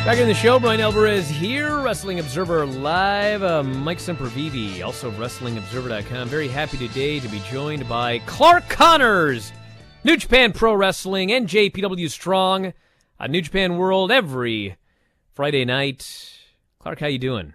[0.04, 3.44] Back in the show, Bryan Alvarez here, Wrestling Observer Live.
[3.44, 6.28] Uh, Mike Sempervive, also of WrestlingObserver.com.
[6.28, 9.54] Very happy today to be joined by Clark Connors,
[10.04, 12.74] New Japan Pro Wrestling, and JPW Strong
[13.20, 14.76] on New Japan World every
[15.34, 16.36] Friday night.
[16.80, 17.54] Clark, how you doing?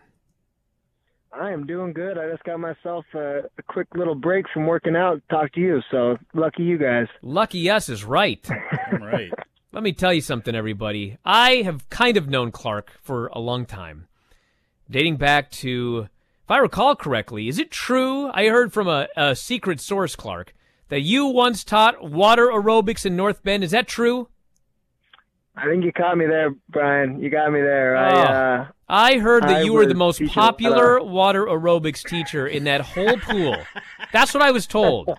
[1.33, 2.17] I am doing good.
[2.17, 5.61] I just got myself a, a quick little break from working out to talk to
[5.61, 7.09] you, so lucky you guys.
[7.23, 8.49] Lucky us is right.
[9.01, 9.33] right.
[9.77, 11.19] Let me tell you something, everybody.
[11.23, 14.07] I have kind of known Clark for a long time,
[14.91, 16.09] dating back to,
[16.45, 18.31] if I recall correctly, is it true?
[18.33, 20.55] I heard from a, a secret source, Clark,
[20.89, 23.63] that you once taught water aerobics in North Bend.
[23.63, 24.29] Is that true?
[25.55, 27.21] I think you caught me there, Bryan.
[27.21, 27.99] You got me there.
[27.99, 28.01] Oh.
[28.01, 32.65] I, uh, I heard that I you were the most popular water aerobics teacher in
[32.65, 33.55] that whole pool.
[34.11, 35.19] That's what I was told.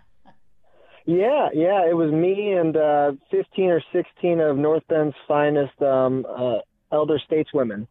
[1.07, 6.25] Yeah, yeah, it was me and uh, 15 or 16 of North Bend's finest um,
[6.29, 6.57] uh,
[6.91, 7.87] elder stateswomen,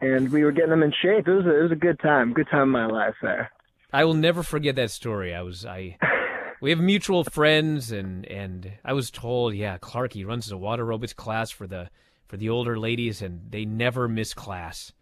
[0.00, 1.28] and we were getting them in shape.
[1.28, 3.52] It was a, it was a good time, good time in my life there.
[3.92, 5.32] I will never forget that story.
[5.32, 5.98] I was I
[6.60, 10.84] we have mutual friends and and I was told, yeah, Clark he runs a water
[10.84, 11.88] aerobics class for the
[12.26, 14.92] for the older ladies and they never miss class.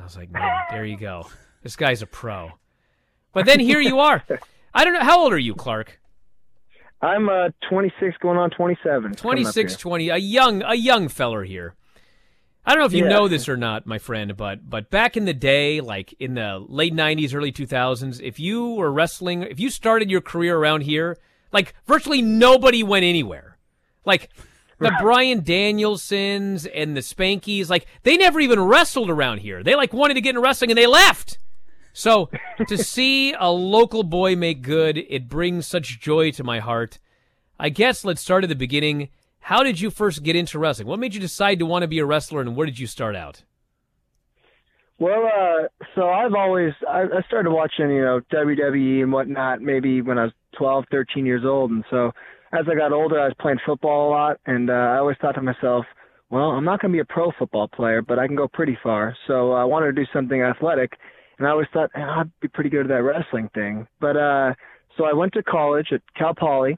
[0.00, 1.26] I was like, man, there you go.
[1.62, 2.52] This guy's a pro.
[3.34, 4.24] But then here you are.
[4.72, 6.00] I don't know how old are you, Clark?
[7.04, 9.14] I'm uh, 26, going on 27.
[9.14, 11.74] 26, 20, a young a young feller here.
[12.64, 13.10] I don't know if you Yeah.
[13.10, 16.64] know this or not, my friend, but but back in the day, like in the
[16.66, 21.18] late '90s, early 2000s, if you were wrestling, if you started your career around here,
[21.52, 23.58] like virtually nobody went anywhere.
[24.06, 24.30] Like
[24.78, 29.62] the Bryan Danielsons and the Spankies, like they never even wrestled around here.
[29.62, 31.38] They like wanted to get in wrestling and they left.
[31.94, 32.28] So
[32.66, 36.98] to see a local boy make good, it brings such joy to my heart.
[37.58, 39.10] I guess let's start at the beginning.
[39.38, 40.88] How did you first get into wrestling?
[40.88, 43.14] What made you decide to want to be a wrestler, and where did you start
[43.14, 43.44] out?
[44.98, 50.02] Well, uh, so I've always I, I started watching, you know, WWE and whatnot maybe
[50.02, 52.10] when I was 12, 13 years old, and so
[52.52, 55.32] as I got older, I was playing football a lot, and uh, I always thought
[55.36, 55.84] to myself,
[56.30, 58.78] well, I'm not going to be a pro football player, but I can go pretty
[58.82, 59.16] far.
[59.26, 60.92] So I wanted to do something athletic,
[61.38, 63.86] and I always thought eh, I'd be pretty good at that wrestling thing.
[64.00, 64.54] But uh,
[64.96, 66.76] so I went to college at Cal Poly,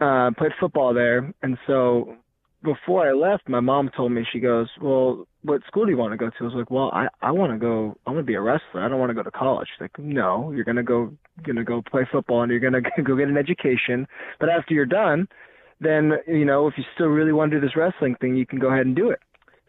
[0.00, 2.16] uh, played football there, and so
[2.66, 6.12] before I left, my mom told me, she goes, well, what school do you want
[6.12, 6.36] to go to?
[6.40, 8.84] I was like, well, I, I want to go, I want to be a wrestler.
[8.84, 9.68] I don't want to go to college.
[9.72, 11.12] She's like, no, you're to go,
[11.44, 14.06] to go play football and you're to go get an education.
[14.40, 15.28] But after you're done,
[15.80, 18.58] then, you know, if you still really want to do this wrestling thing, you can
[18.58, 19.20] go ahead and do it.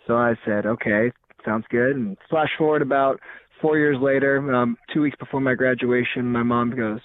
[0.08, 1.12] So I said, okay,
[1.46, 1.96] sounds good.
[1.96, 3.20] And flash forward about
[3.62, 7.00] four years later, um, two weeks before my graduation, my mom goes,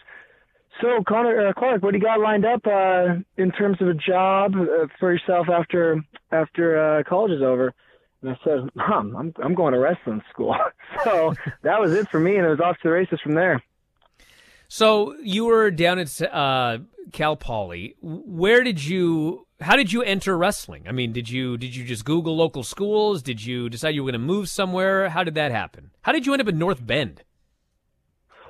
[0.81, 3.95] so, Connor uh, Clark, what do you got lined up uh, in terms of a
[3.95, 7.75] job uh, for yourself after after uh, college is over?
[8.23, 10.57] And I said, Mom, I'm I'm going to wrestling school.
[11.05, 13.63] so that was it for me, and it was off to the races from there.
[14.69, 16.79] So you were down at uh,
[17.13, 17.97] Cal Poly.
[18.01, 19.47] Where did you?
[19.63, 20.85] How did you enter wrestling?
[20.89, 23.23] I mean, did you did you just Google local schools?
[23.23, 25.09] Did you decide you were going to move somewhere?
[25.09, 25.91] How did that happen?
[26.03, 27.23] How did you end up in North Bend?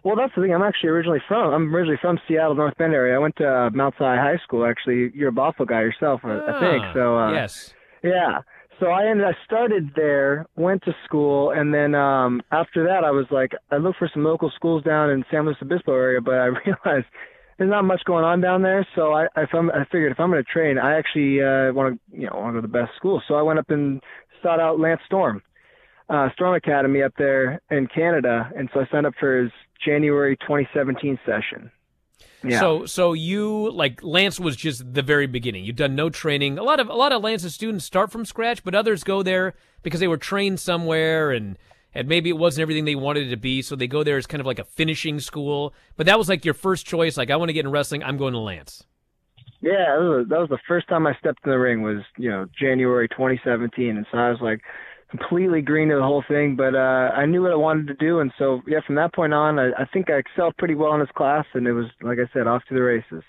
[0.04, 0.52] Well, that's the thing.
[0.52, 1.52] I'm actually originally from.
[1.54, 3.14] I'm originally from Seattle, North Bend area.
[3.14, 4.66] I went to uh, Mount Sinai High School.
[4.66, 6.82] Actually, you're a Buffalo guy yourself, I, I think.
[6.84, 7.72] Ah, So uh, yes.
[8.02, 8.40] Yeah.
[8.80, 9.26] So I ended.
[9.26, 13.76] I started there, went to school, and then um after that, I was like, I
[13.76, 17.06] looked for some local schools down in San Luis Obispo area, but I realized
[17.58, 18.86] there's not much going on down there.
[18.94, 21.94] So I, if I'm, I figured if I'm going to train, I actually uh, want
[21.94, 23.22] to, you know, want to go to the best school.
[23.28, 24.00] So I went up and
[24.42, 25.42] sought out Lance Storm,
[26.08, 29.52] uh, Storm Academy up there in Canada, and so I signed up for his
[29.84, 31.70] January 2017 session.
[32.44, 32.58] Yeah.
[32.58, 35.64] So so you like Lance was just the very beginning.
[35.64, 36.58] You've done no training.
[36.58, 39.54] A lot of a lot of Lance's students start from scratch, but others go there
[39.82, 41.56] because they were trained somewhere and
[41.94, 44.26] and maybe it wasn't everything they wanted it to be, so they go there as
[44.26, 45.74] kind of like a finishing school.
[45.96, 47.16] But that was like your first choice.
[47.16, 48.02] Like I want to get in wrestling.
[48.02, 48.84] I'm going to Lance.
[49.60, 49.96] Yeah,
[50.28, 53.96] that was, the first time I stepped in the ring was, you know, January 2017.
[53.96, 54.60] And so I was like,
[55.12, 58.20] completely green to the whole thing, but uh, I knew what I wanted to do,
[58.20, 61.00] and so yeah, from that point on, I, I think I excelled pretty well in
[61.00, 63.22] this class, and it was like I said, off to the races.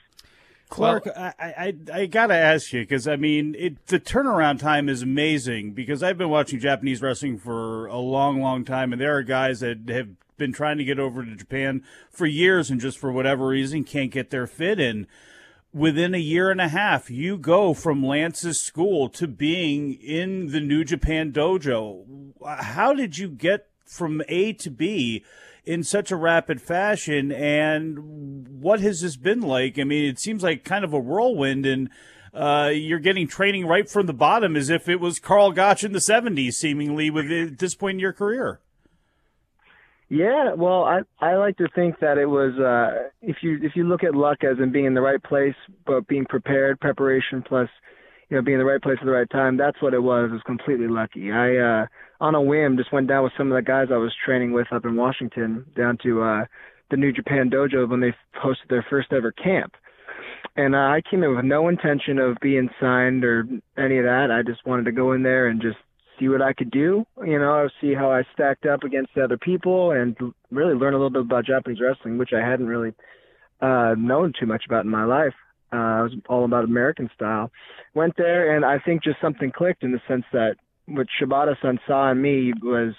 [0.74, 5.04] Clark, I, I I gotta ask you because I mean it, the turnaround time is
[5.04, 9.24] amazing because I've been watching Japanese wrestling for a long, long time, and there are
[9.24, 13.12] guys that have been trying to get over to Japan for years and just for
[13.12, 15.06] whatever reason can't get their fit in.
[15.72, 20.60] Within a year and a half, you go from Lance's school to being in the
[20.60, 22.34] New Japan dojo.
[22.46, 25.24] How did you get from A to B
[25.66, 27.32] in such a rapid fashion?
[27.32, 29.80] And what has this been like?
[29.80, 31.90] I mean, it seems like kind of a whirlwind, and
[32.34, 35.94] uh, you're getting training right from the bottom as if it was Karl Gotch in
[35.94, 38.60] the 70s, seemingly, with at this point in your career.
[40.10, 43.84] Yeah, well, I I like to think that it was uh, if you if you
[43.84, 45.56] look at luck as in being in the right place,
[45.88, 47.68] but being prepared, preparation plus
[48.30, 49.58] you know being in the right place at the right time.
[49.58, 50.30] That's what it was.
[50.30, 51.32] It was completely lucky.
[51.32, 51.86] I uh,
[52.24, 54.72] on a whim just went down with some of the guys I was training with
[54.72, 56.46] up in Washington down to uh,
[56.90, 59.74] the New Japan Dojo when they hosted their first ever camp.
[60.56, 63.44] And uh, I came in with no intention of being signed or
[63.78, 64.30] any of that.
[64.32, 65.76] I just wanted to go in there and just
[66.18, 69.92] see what I could do, you know, see how I stacked up against other people
[69.92, 70.16] and
[70.50, 72.94] really learn a little bit about Japanese wrestling, which I hadn't really
[73.62, 75.34] uh, known too much about in my life.
[75.74, 77.52] Uh, it was all about American style.
[77.96, 80.56] Went there, and I think just something clicked in the sense that
[80.88, 82.94] what Shibata-san saw in me was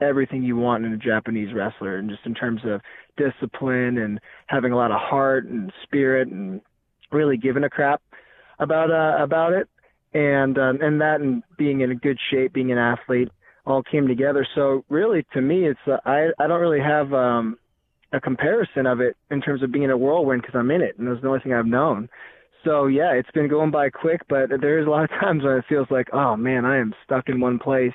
[0.00, 2.80] everything you want in a Japanese wrestler, and just in terms of
[3.16, 6.60] discipline and having a lot of heart and spirit and
[7.10, 8.02] really giving a crap
[8.58, 9.68] about uh, about it
[10.12, 13.28] and um, and that and being in a good shape, being an athlete,
[13.66, 14.46] all came together.
[14.54, 17.58] So really, to me, it's uh, I I don't really have um,
[18.12, 21.08] a comparison of it in terms of being a whirlwind because I'm in it, and
[21.08, 22.08] that's the only thing I've known.
[22.64, 25.64] So yeah, it's been going by quick, but there's a lot of times when it
[25.68, 27.94] feels like, oh man, I am stuck in one place,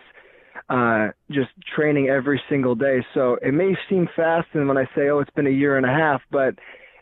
[0.70, 3.05] uh, just training every single day.
[3.14, 5.86] So it may seem fast, and when I say, oh, it's been a year and
[5.86, 6.55] a half, but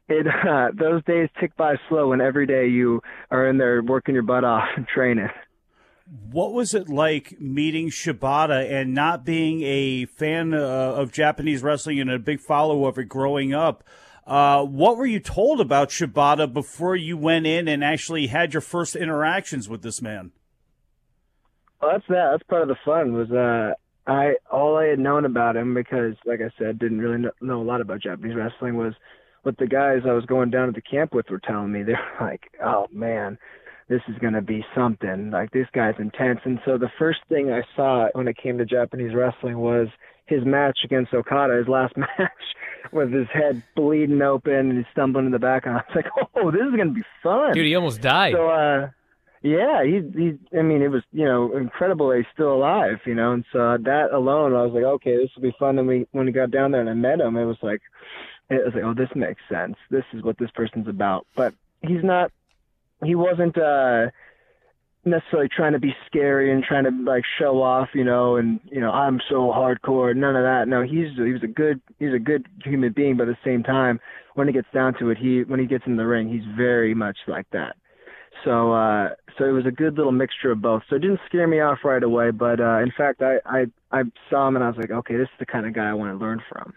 [0.07, 3.01] it uh, those days tick by slow and every day you
[3.31, 5.29] are in there working your butt off and training
[6.31, 11.99] what was it like meeting Shibata and not being a fan uh, of Japanese wrestling
[11.99, 13.83] and a big follower of it growing up?
[14.29, 18.61] Uh, what were you told about Shibata before you went in and actually had your
[18.61, 20.31] first interactions with this man?
[21.81, 22.29] Well, that's that.
[22.31, 23.13] That's part of the fun.
[23.13, 23.73] Was uh,
[24.05, 27.63] I all I had known about him because, like I said, didn't really know a
[27.63, 28.93] lot about Japanese wrestling was
[29.41, 31.81] what the guys I was going down to the camp with were telling me.
[31.87, 33.39] They're like, "Oh man,
[33.87, 35.31] this is going to be something.
[35.31, 38.65] Like this guy's intense." And so the first thing I saw when it came to
[38.65, 39.87] Japanese wrestling was
[40.29, 42.31] his match against Okada, his last match,
[42.91, 45.65] with his head bleeding open and he's stumbling in the back.
[45.65, 46.05] And I was like,
[46.35, 48.33] "Oh, this is going to be fun." Dude, he almost died.
[48.33, 48.89] So, uh,
[49.41, 53.15] yeah, he, he, I mean, it was, you know, incredible that he's still alive, you
[53.15, 55.79] know, and so that alone, I was like, okay, this will be fun.
[55.79, 57.81] And we, when we got down there and I met him, it was like,
[58.49, 59.75] it was like, oh, this makes sense.
[59.89, 61.25] This is what this person's about.
[61.35, 62.31] But he's not.
[63.05, 64.07] He wasn't uh,
[65.09, 68.79] necessarily trying to be scary and trying to like show off, you know, and you
[68.79, 70.15] know, I'm so hardcore.
[70.15, 70.67] None of that.
[70.67, 73.63] No, he's he was a good he's a good human being, but at the same
[73.63, 73.99] time,
[74.35, 76.93] when it gets down to it, he when he gets in the ring, he's very
[76.93, 77.75] much like that.
[78.45, 80.83] So uh so it was a good little mixture of both.
[80.89, 84.03] So it didn't scare me off right away, but uh in fact I I I
[84.29, 86.17] saw him and I was like, okay, this is the kind of guy I want
[86.17, 86.73] to learn from.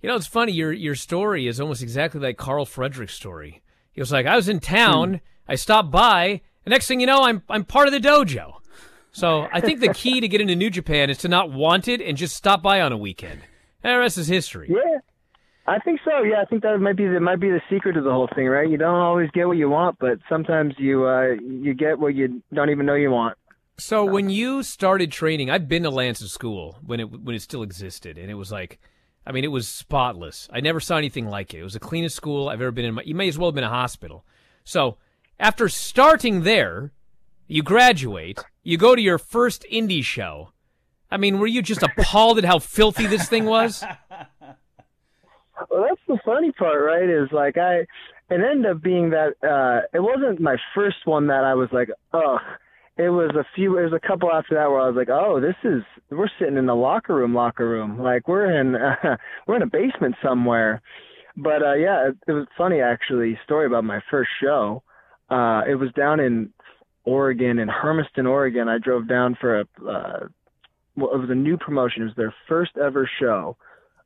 [0.00, 0.52] You know, it's funny.
[0.52, 3.62] Your your story is almost exactly like Karl Fredericks' story.
[3.92, 5.16] He was like, I was in town, hmm.
[5.48, 8.54] I stopped by, and next thing you know, I'm I'm part of the dojo.
[9.12, 12.00] So I think the key to get into New Japan is to not want it
[12.00, 13.42] and just stop by on a weekend.
[13.82, 14.68] And the rest is history.
[14.68, 14.98] Yeah,
[15.68, 16.24] I think so.
[16.24, 18.46] Yeah, I think that might be the might be the secret of the whole thing,
[18.46, 18.68] right?
[18.68, 22.42] You don't always get what you want, but sometimes you uh, you get what you
[22.52, 23.38] don't even know you want.
[23.76, 27.62] So when you started training, I've been to Lance's school when it when it still
[27.62, 28.80] existed, and it was like
[29.26, 30.48] I mean, it was spotless.
[30.52, 31.60] I never saw anything like it.
[31.60, 32.94] It was the cleanest school I've ever been in.
[32.94, 34.24] My, you may as well have been a hospital.
[34.64, 34.98] So,
[35.38, 36.92] after starting there,
[37.46, 40.52] you graduate, you go to your first indie show.
[41.10, 43.84] I mean, were you just appalled at how filthy this thing was?
[45.70, 47.08] Well, that's the funny part, right?
[47.08, 47.86] Is like I, it
[48.28, 52.40] ended up being that uh it wasn't my first one that I was like, ugh
[52.96, 55.40] it was a few it was a couple after that where I was like, "Oh,
[55.40, 57.98] this is we're sitting in the locker room, locker room.
[57.98, 59.16] Like we're in uh,
[59.46, 60.80] we're in a basement somewhere."
[61.36, 63.38] But uh yeah, it, it was funny actually.
[63.44, 64.82] Story about my first show.
[65.30, 66.52] Uh it was down in
[67.04, 68.68] Oregon in Hermiston, Oregon.
[68.68, 70.26] I drove down for a uh
[70.96, 72.02] well, it was a new promotion.
[72.02, 73.56] It was their first ever show.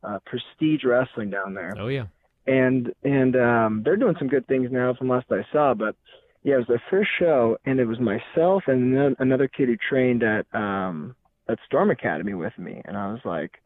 [0.03, 1.75] Uh Prestige Wrestling down there.
[1.79, 2.07] Oh yeah.
[2.47, 5.97] And and um they're doing some good things now from last I saw, but
[6.45, 10.23] yeah, it was their first show, and it was myself and another kid who trained
[10.23, 11.14] at um,
[11.49, 13.59] at Storm Academy with me, and I was like,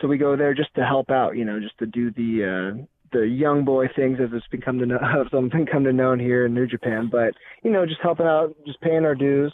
[0.00, 2.44] so we go there just to help out, you know, just to do the
[2.80, 2.84] uh,
[3.20, 4.98] the young boy things as it's become to know,
[5.30, 8.80] something come to known here in New Japan, but you know, just helping out, just
[8.80, 9.52] paying our dues.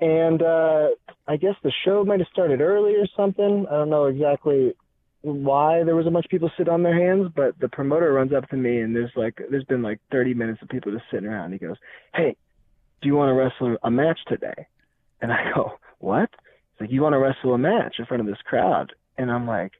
[0.00, 0.88] And uh,
[1.28, 3.66] I guess the show might have started early or something.
[3.68, 4.74] I don't know exactly
[5.22, 8.32] why there was a bunch of people sitting on their hands, but the promoter runs
[8.32, 11.28] up to me and there's like there's been like 30 minutes of people just sitting
[11.28, 11.52] around.
[11.52, 11.76] He goes,
[12.14, 12.36] "Hey,
[13.02, 14.66] do you want to wrestle a match today?"
[15.20, 16.30] And I go, "What?"
[16.72, 19.46] He's like, "You want to wrestle a match in front of this crowd?" And I'm
[19.46, 19.72] like,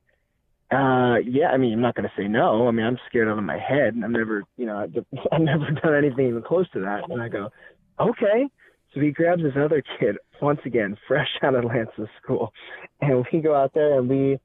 [0.73, 2.69] uh, yeah, I mean, I'm not going to say no.
[2.69, 3.95] I mean, I'm scared out of my head.
[4.03, 4.87] I've never, you know,
[5.33, 7.11] I've, never done anything even close to that.
[7.11, 7.51] And I go,
[7.99, 8.47] okay.
[8.95, 12.53] So he grabs this other kid, once again, fresh out of Lance's school.
[13.01, 14.39] And we go out there and we,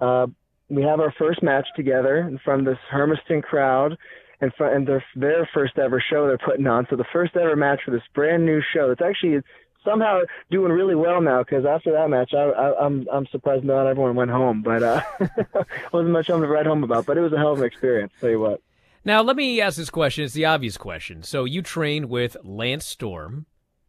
[0.00, 0.26] uh,
[0.70, 3.96] we have our first match together in front of this Hermiston crowd
[4.40, 6.86] and, fr- and their, their first ever show they're putting on.
[6.88, 8.90] So the first ever match for this brand new show.
[8.90, 9.42] It's actually
[9.86, 10.20] somehow
[10.50, 14.14] doing really well now because after that match, I, I, I'm I'm surprised not everyone
[14.14, 15.02] went home, but uh,
[15.92, 17.06] wasn't much on to write home about.
[17.06, 18.12] But it was a hell of an experience.
[18.20, 18.60] Tell you what.
[19.04, 20.24] Now let me ask this question.
[20.24, 21.22] It's the obvious question.
[21.22, 23.46] So you train with Lance Storm,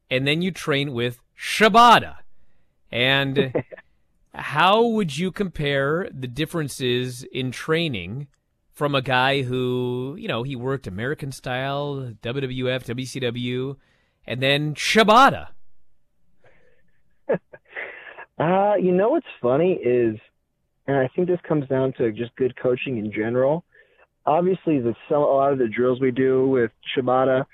[0.09, 2.17] and then you train with Shibata,
[2.91, 3.53] and
[4.33, 8.27] how would you compare the differences in training?
[8.73, 13.75] From a guy who, you know, he worked American style, WWF, WCW,
[14.27, 15.47] and then Shibata.
[18.39, 20.15] Uh, you know what's funny is,
[20.85, 23.63] and I think this comes down to just good coaching in general.
[24.27, 27.45] Obviously, the a lot of the drills we do with Shibata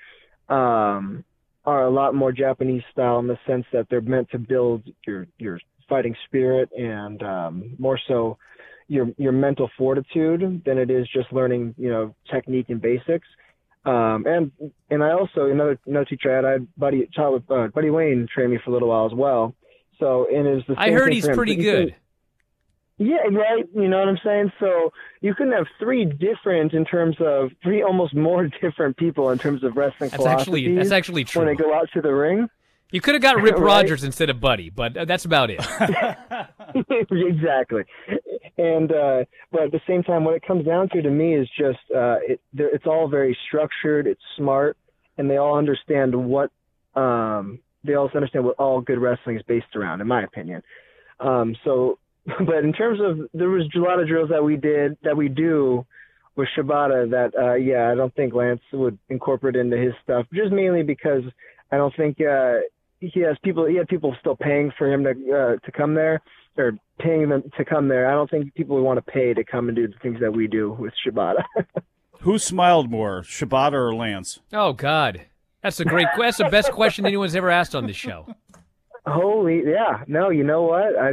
[0.48, 1.24] um,
[1.64, 5.26] are a lot more Japanese style in the sense that they're meant to build your
[5.38, 5.58] your
[5.88, 8.36] fighting spirit and um, more so
[8.88, 13.26] your your mental fortitude than it is just learning you know technique and basics.
[13.86, 14.50] Um, and
[14.90, 18.28] and I also another another teacher I had, I had Buddy child, uh, Buddy Wayne
[18.32, 19.54] trained me for a little while as well.
[19.98, 21.94] So and it was the I heard he's pretty He said- good.
[22.98, 23.64] yeah, right.
[23.74, 24.52] You know what I'm saying?
[24.60, 29.38] So you can have three different in terms of three almost more different people in
[29.38, 31.44] terms of wrestling That's actually that's actually true.
[31.44, 32.48] when they go out to the ring.
[32.90, 33.62] You could have got Rip Right?
[33.82, 35.58] Rogers instead of Buddy, but uh, that's about it.
[37.10, 37.82] exactly.
[38.56, 41.48] And uh, but at the same time, what it comes down to to me is
[41.58, 44.06] just uh, it, they're- it's all very structured.
[44.06, 44.76] It's smart,
[45.18, 46.50] and they all understand what
[46.94, 50.62] um, they also understand what all good wrestling is based around, in my opinion.
[51.20, 54.96] Um, so, but in terms of there was a lot of drills that we did
[55.02, 55.86] that we do
[56.36, 60.52] with Shibata that uh, yeah, I don't think Lance would incorporate into his stuff, just
[60.52, 61.22] mainly because
[61.70, 62.54] I don't think uh,
[63.00, 63.66] he has people.
[63.66, 66.20] He had people still paying for him to uh, to come there
[66.56, 68.08] or paying them to come there.
[68.08, 70.32] I don't think people would want to pay to come and do the things that
[70.32, 71.44] we do with Shibata.
[72.20, 74.40] Who smiled more, Shibata or Lance?
[74.52, 75.26] Oh God,
[75.64, 76.06] that's a great.
[76.16, 78.26] That's the best question anyone's ever asked on this show.
[79.06, 80.04] Holy, yeah.
[80.06, 80.96] No, you know what?
[80.98, 81.10] I,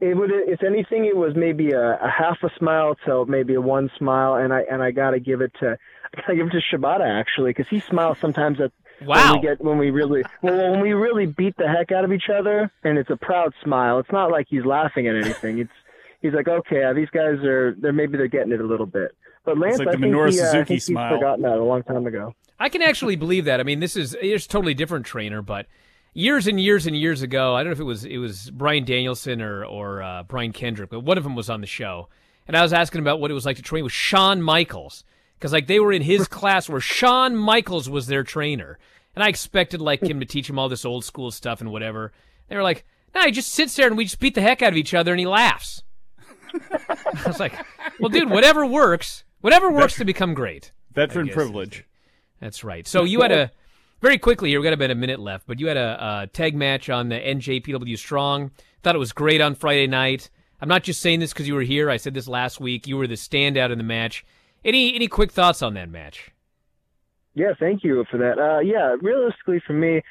[0.00, 3.60] it would, if anything, it was maybe a, a half a smile to maybe a
[3.60, 5.76] one smile, and I and I gotta give it to,
[6.16, 8.70] I gotta give it to Shibata actually, because he smiles sometimes at
[9.00, 9.14] Wow.
[9.14, 12.12] when we get when we really well, when we really beat the heck out of
[12.12, 14.00] each other, and it's a proud smile.
[14.00, 15.60] It's not like he's laughing at anything.
[15.60, 15.70] It's
[16.20, 19.12] he's like, okay, uh, these guys are they're maybe they're getting it a little bit.
[19.44, 21.58] But Lance, like I the think, Minoru he, uh, I Suzuki think he's forgotten that
[21.58, 22.34] a long time ago.
[22.58, 23.60] I can actually believe that.
[23.60, 25.66] I mean, this is it's a totally different trainer, but
[26.12, 28.84] years and years and years ago, I don't know if it was it was Bryan
[28.84, 32.08] Danielson or or uh, Brian Kendrick, but one of them was on the show,
[32.46, 35.04] and I was asking about what it was like to train with Shawn Michaels
[35.38, 38.78] because like they were in his class where Shawn Michaels was their trainer,
[39.14, 42.12] and I expected like him to teach him all this old school stuff and whatever.
[42.48, 42.84] They were like,
[43.14, 45.12] no, he just sits there and we just beat the heck out of each other
[45.12, 45.82] and he laughs.
[46.54, 47.52] I was like,
[48.00, 50.72] well, dude, whatever works, whatever works to become great.
[50.92, 51.84] Veteran privilege.
[52.40, 52.86] That's right.
[52.86, 53.50] So you had a
[54.00, 54.60] very quickly here.
[54.60, 57.16] We got about a minute left, but you had a, a tag match on the
[57.16, 58.52] NJPW Strong.
[58.82, 60.30] Thought it was great on Friday night.
[60.60, 61.90] I'm not just saying this because you were here.
[61.90, 62.86] I said this last week.
[62.86, 64.24] You were the standout in the match.
[64.64, 66.30] Any any quick thoughts on that match?
[67.34, 68.38] Yeah, thank you for that.
[68.38, 70.02] Uh, yeah, realistically for me,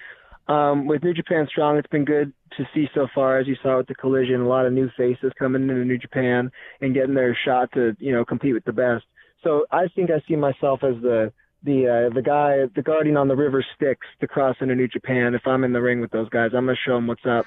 [0.48, 3.78] um, with New Japan Strong, it's been good to see so far, as you saw
[3.78, 6.50] with the collision, a lot of new faces coming into New Japan
[6.80, 9.04] and getting their shot to, you know, compete with the best.
[9.44, 11.34] So I think I see myself as the
[11.68, 15.36] the uh, the guy, the guardian on the river Styx to cross into New Japan.
[15.36, 17.46] If I'm in the ring with those guys, I'm gonna show them what's up.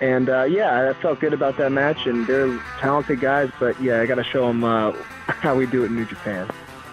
[0.00, 3.50] And uh, yeah, I felt good about that match, and they're talented guys.
[3.58, 4.92] But yeah, I got to show them uh,
[5.26, 6.48] how we do it in New Japan.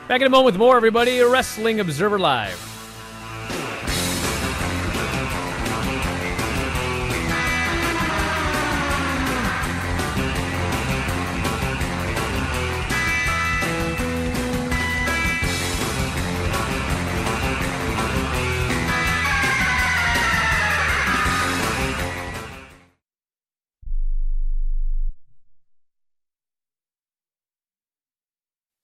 [0.08, 1.20] Back in a moment with more, everybody.
[1.22, 2.71] Wrestling Observer Live.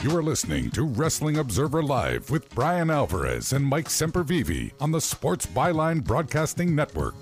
[0.00, 5.00] You are listening to Wrestling Observer Live with Bryan Alvarez and Mike Sempervive on the
[5.00, 7.16] Sports Byline Broadcasting Network.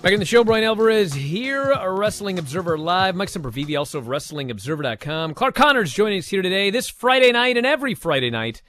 [0.00, 3.14] Back in the show, Bryan Alvarez here, Wrestling Observer Live.
[3.14, 5.34] Mike Sempervive, also of WrestlingObserver.com.
[5.34, 8.62] Clark Connors joining us here today, this Friday night and every Friday night.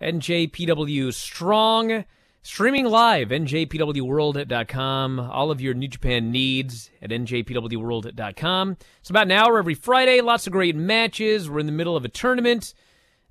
[0.00, 2.04] NJPW Strong.
[2.42, 5.20] Streaming live, njpwworld.com.
[5.20, 8.76] All of your New Japan needs at njpwworld.com.
[9.00, 10.22] It's about an hour every Friday.
[10.22, 11.50] Lots of great matches.
[11.50, 12.72] We're in the middle of a tournament,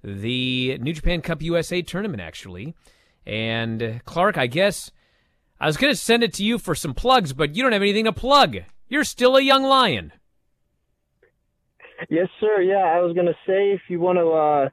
[0.04, 2.76] the New Japan Cup USA tournament, actually.
[3.26, 4.92] And Clark, I guess
[5.60, 7.82] I was going to send it to you for some plugs, but you don't have
[7.82, 8.58] anything to plug.
[8.88, 10.14] You're still a young lion.
[12.10, 12.62] Yes, sir.
[12.62, 14.70] Yeah, I was gonna say if you want to uh,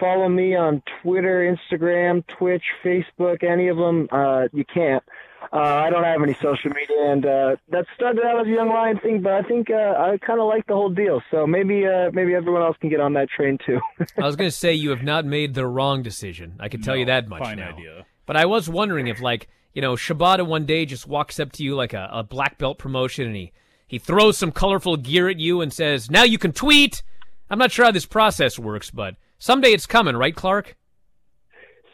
[0.00, 5.04] follow me on Twitter, Instagram, Twitch, Facebook, any of them, uh, you can't.
[5.52, 8.68] Uh, I don't have any social media, and uh, that started out as a young
[8.68, 11.22] lion thing, but I think uh, I kind of like the whole deal.
[11.30, 13.80] So maybe uh, maybe everyone else can get on that train too.
[14.16, 16.56] I was going to say you have not made the wrong decision.
[16.60, 17.70] I can tell you that much fine now.
[17.70, 18.06] idea.
[18.26, 21.64] But I was wondering if, like, you know, Shibata one day just walks up to
[21.64, 23.52] you like a, a black belt promotion and he,
[23.88, 27.02] he throws some colorful gear at you and says, now you can tweet.
[27.50, 30.76] I'm not sure how this process works, but someday it's coming, right, Clark?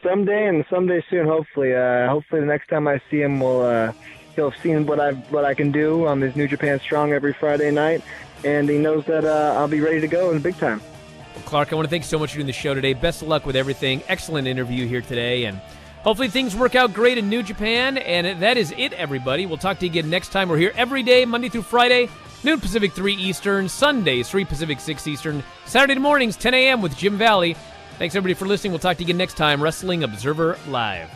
[0.03, 1.73] someday, and someday soon, hopefully.
[1.73, 3.91] Uh, hopefully, the next time I see him, we'll uh,
[4.35, 7.33] he'll have seen what I what I can do on this New Japan Strong every
[7.33, 8.01] Friday night,
[8.43, 10.81] and he knows that uh, I'll be ready to go in big time.
[11.35, 12.93] Well, Clark, I want to thank you so much for doing the show today.
[12.93, 14.01] Best of luck with everything.
[14.07, 15.57] Excellent interview here today, and
[16.03, 17.97] hopefully things work out great in New Japan.
[17.97, 19.45] And that is it, everybody.
[19.45, 20.49] We'll talk to you again next time.
[20.49, 22.09] We're here every day, Monday through Friday,
[22.43, 26.81] noon Pacific, 3 Eastern, Sundays, 3 Pacific, 6 Eastern, Saturday mornings, 10 a.m.
[26.81, 27.55] with Jim Valley.
[27.97, 28.71] Thanks, everybody, for listening.
[28.71, 29.61] We'll talk to you again next time.
[29.61, 31.09] Wrestling Observer Live.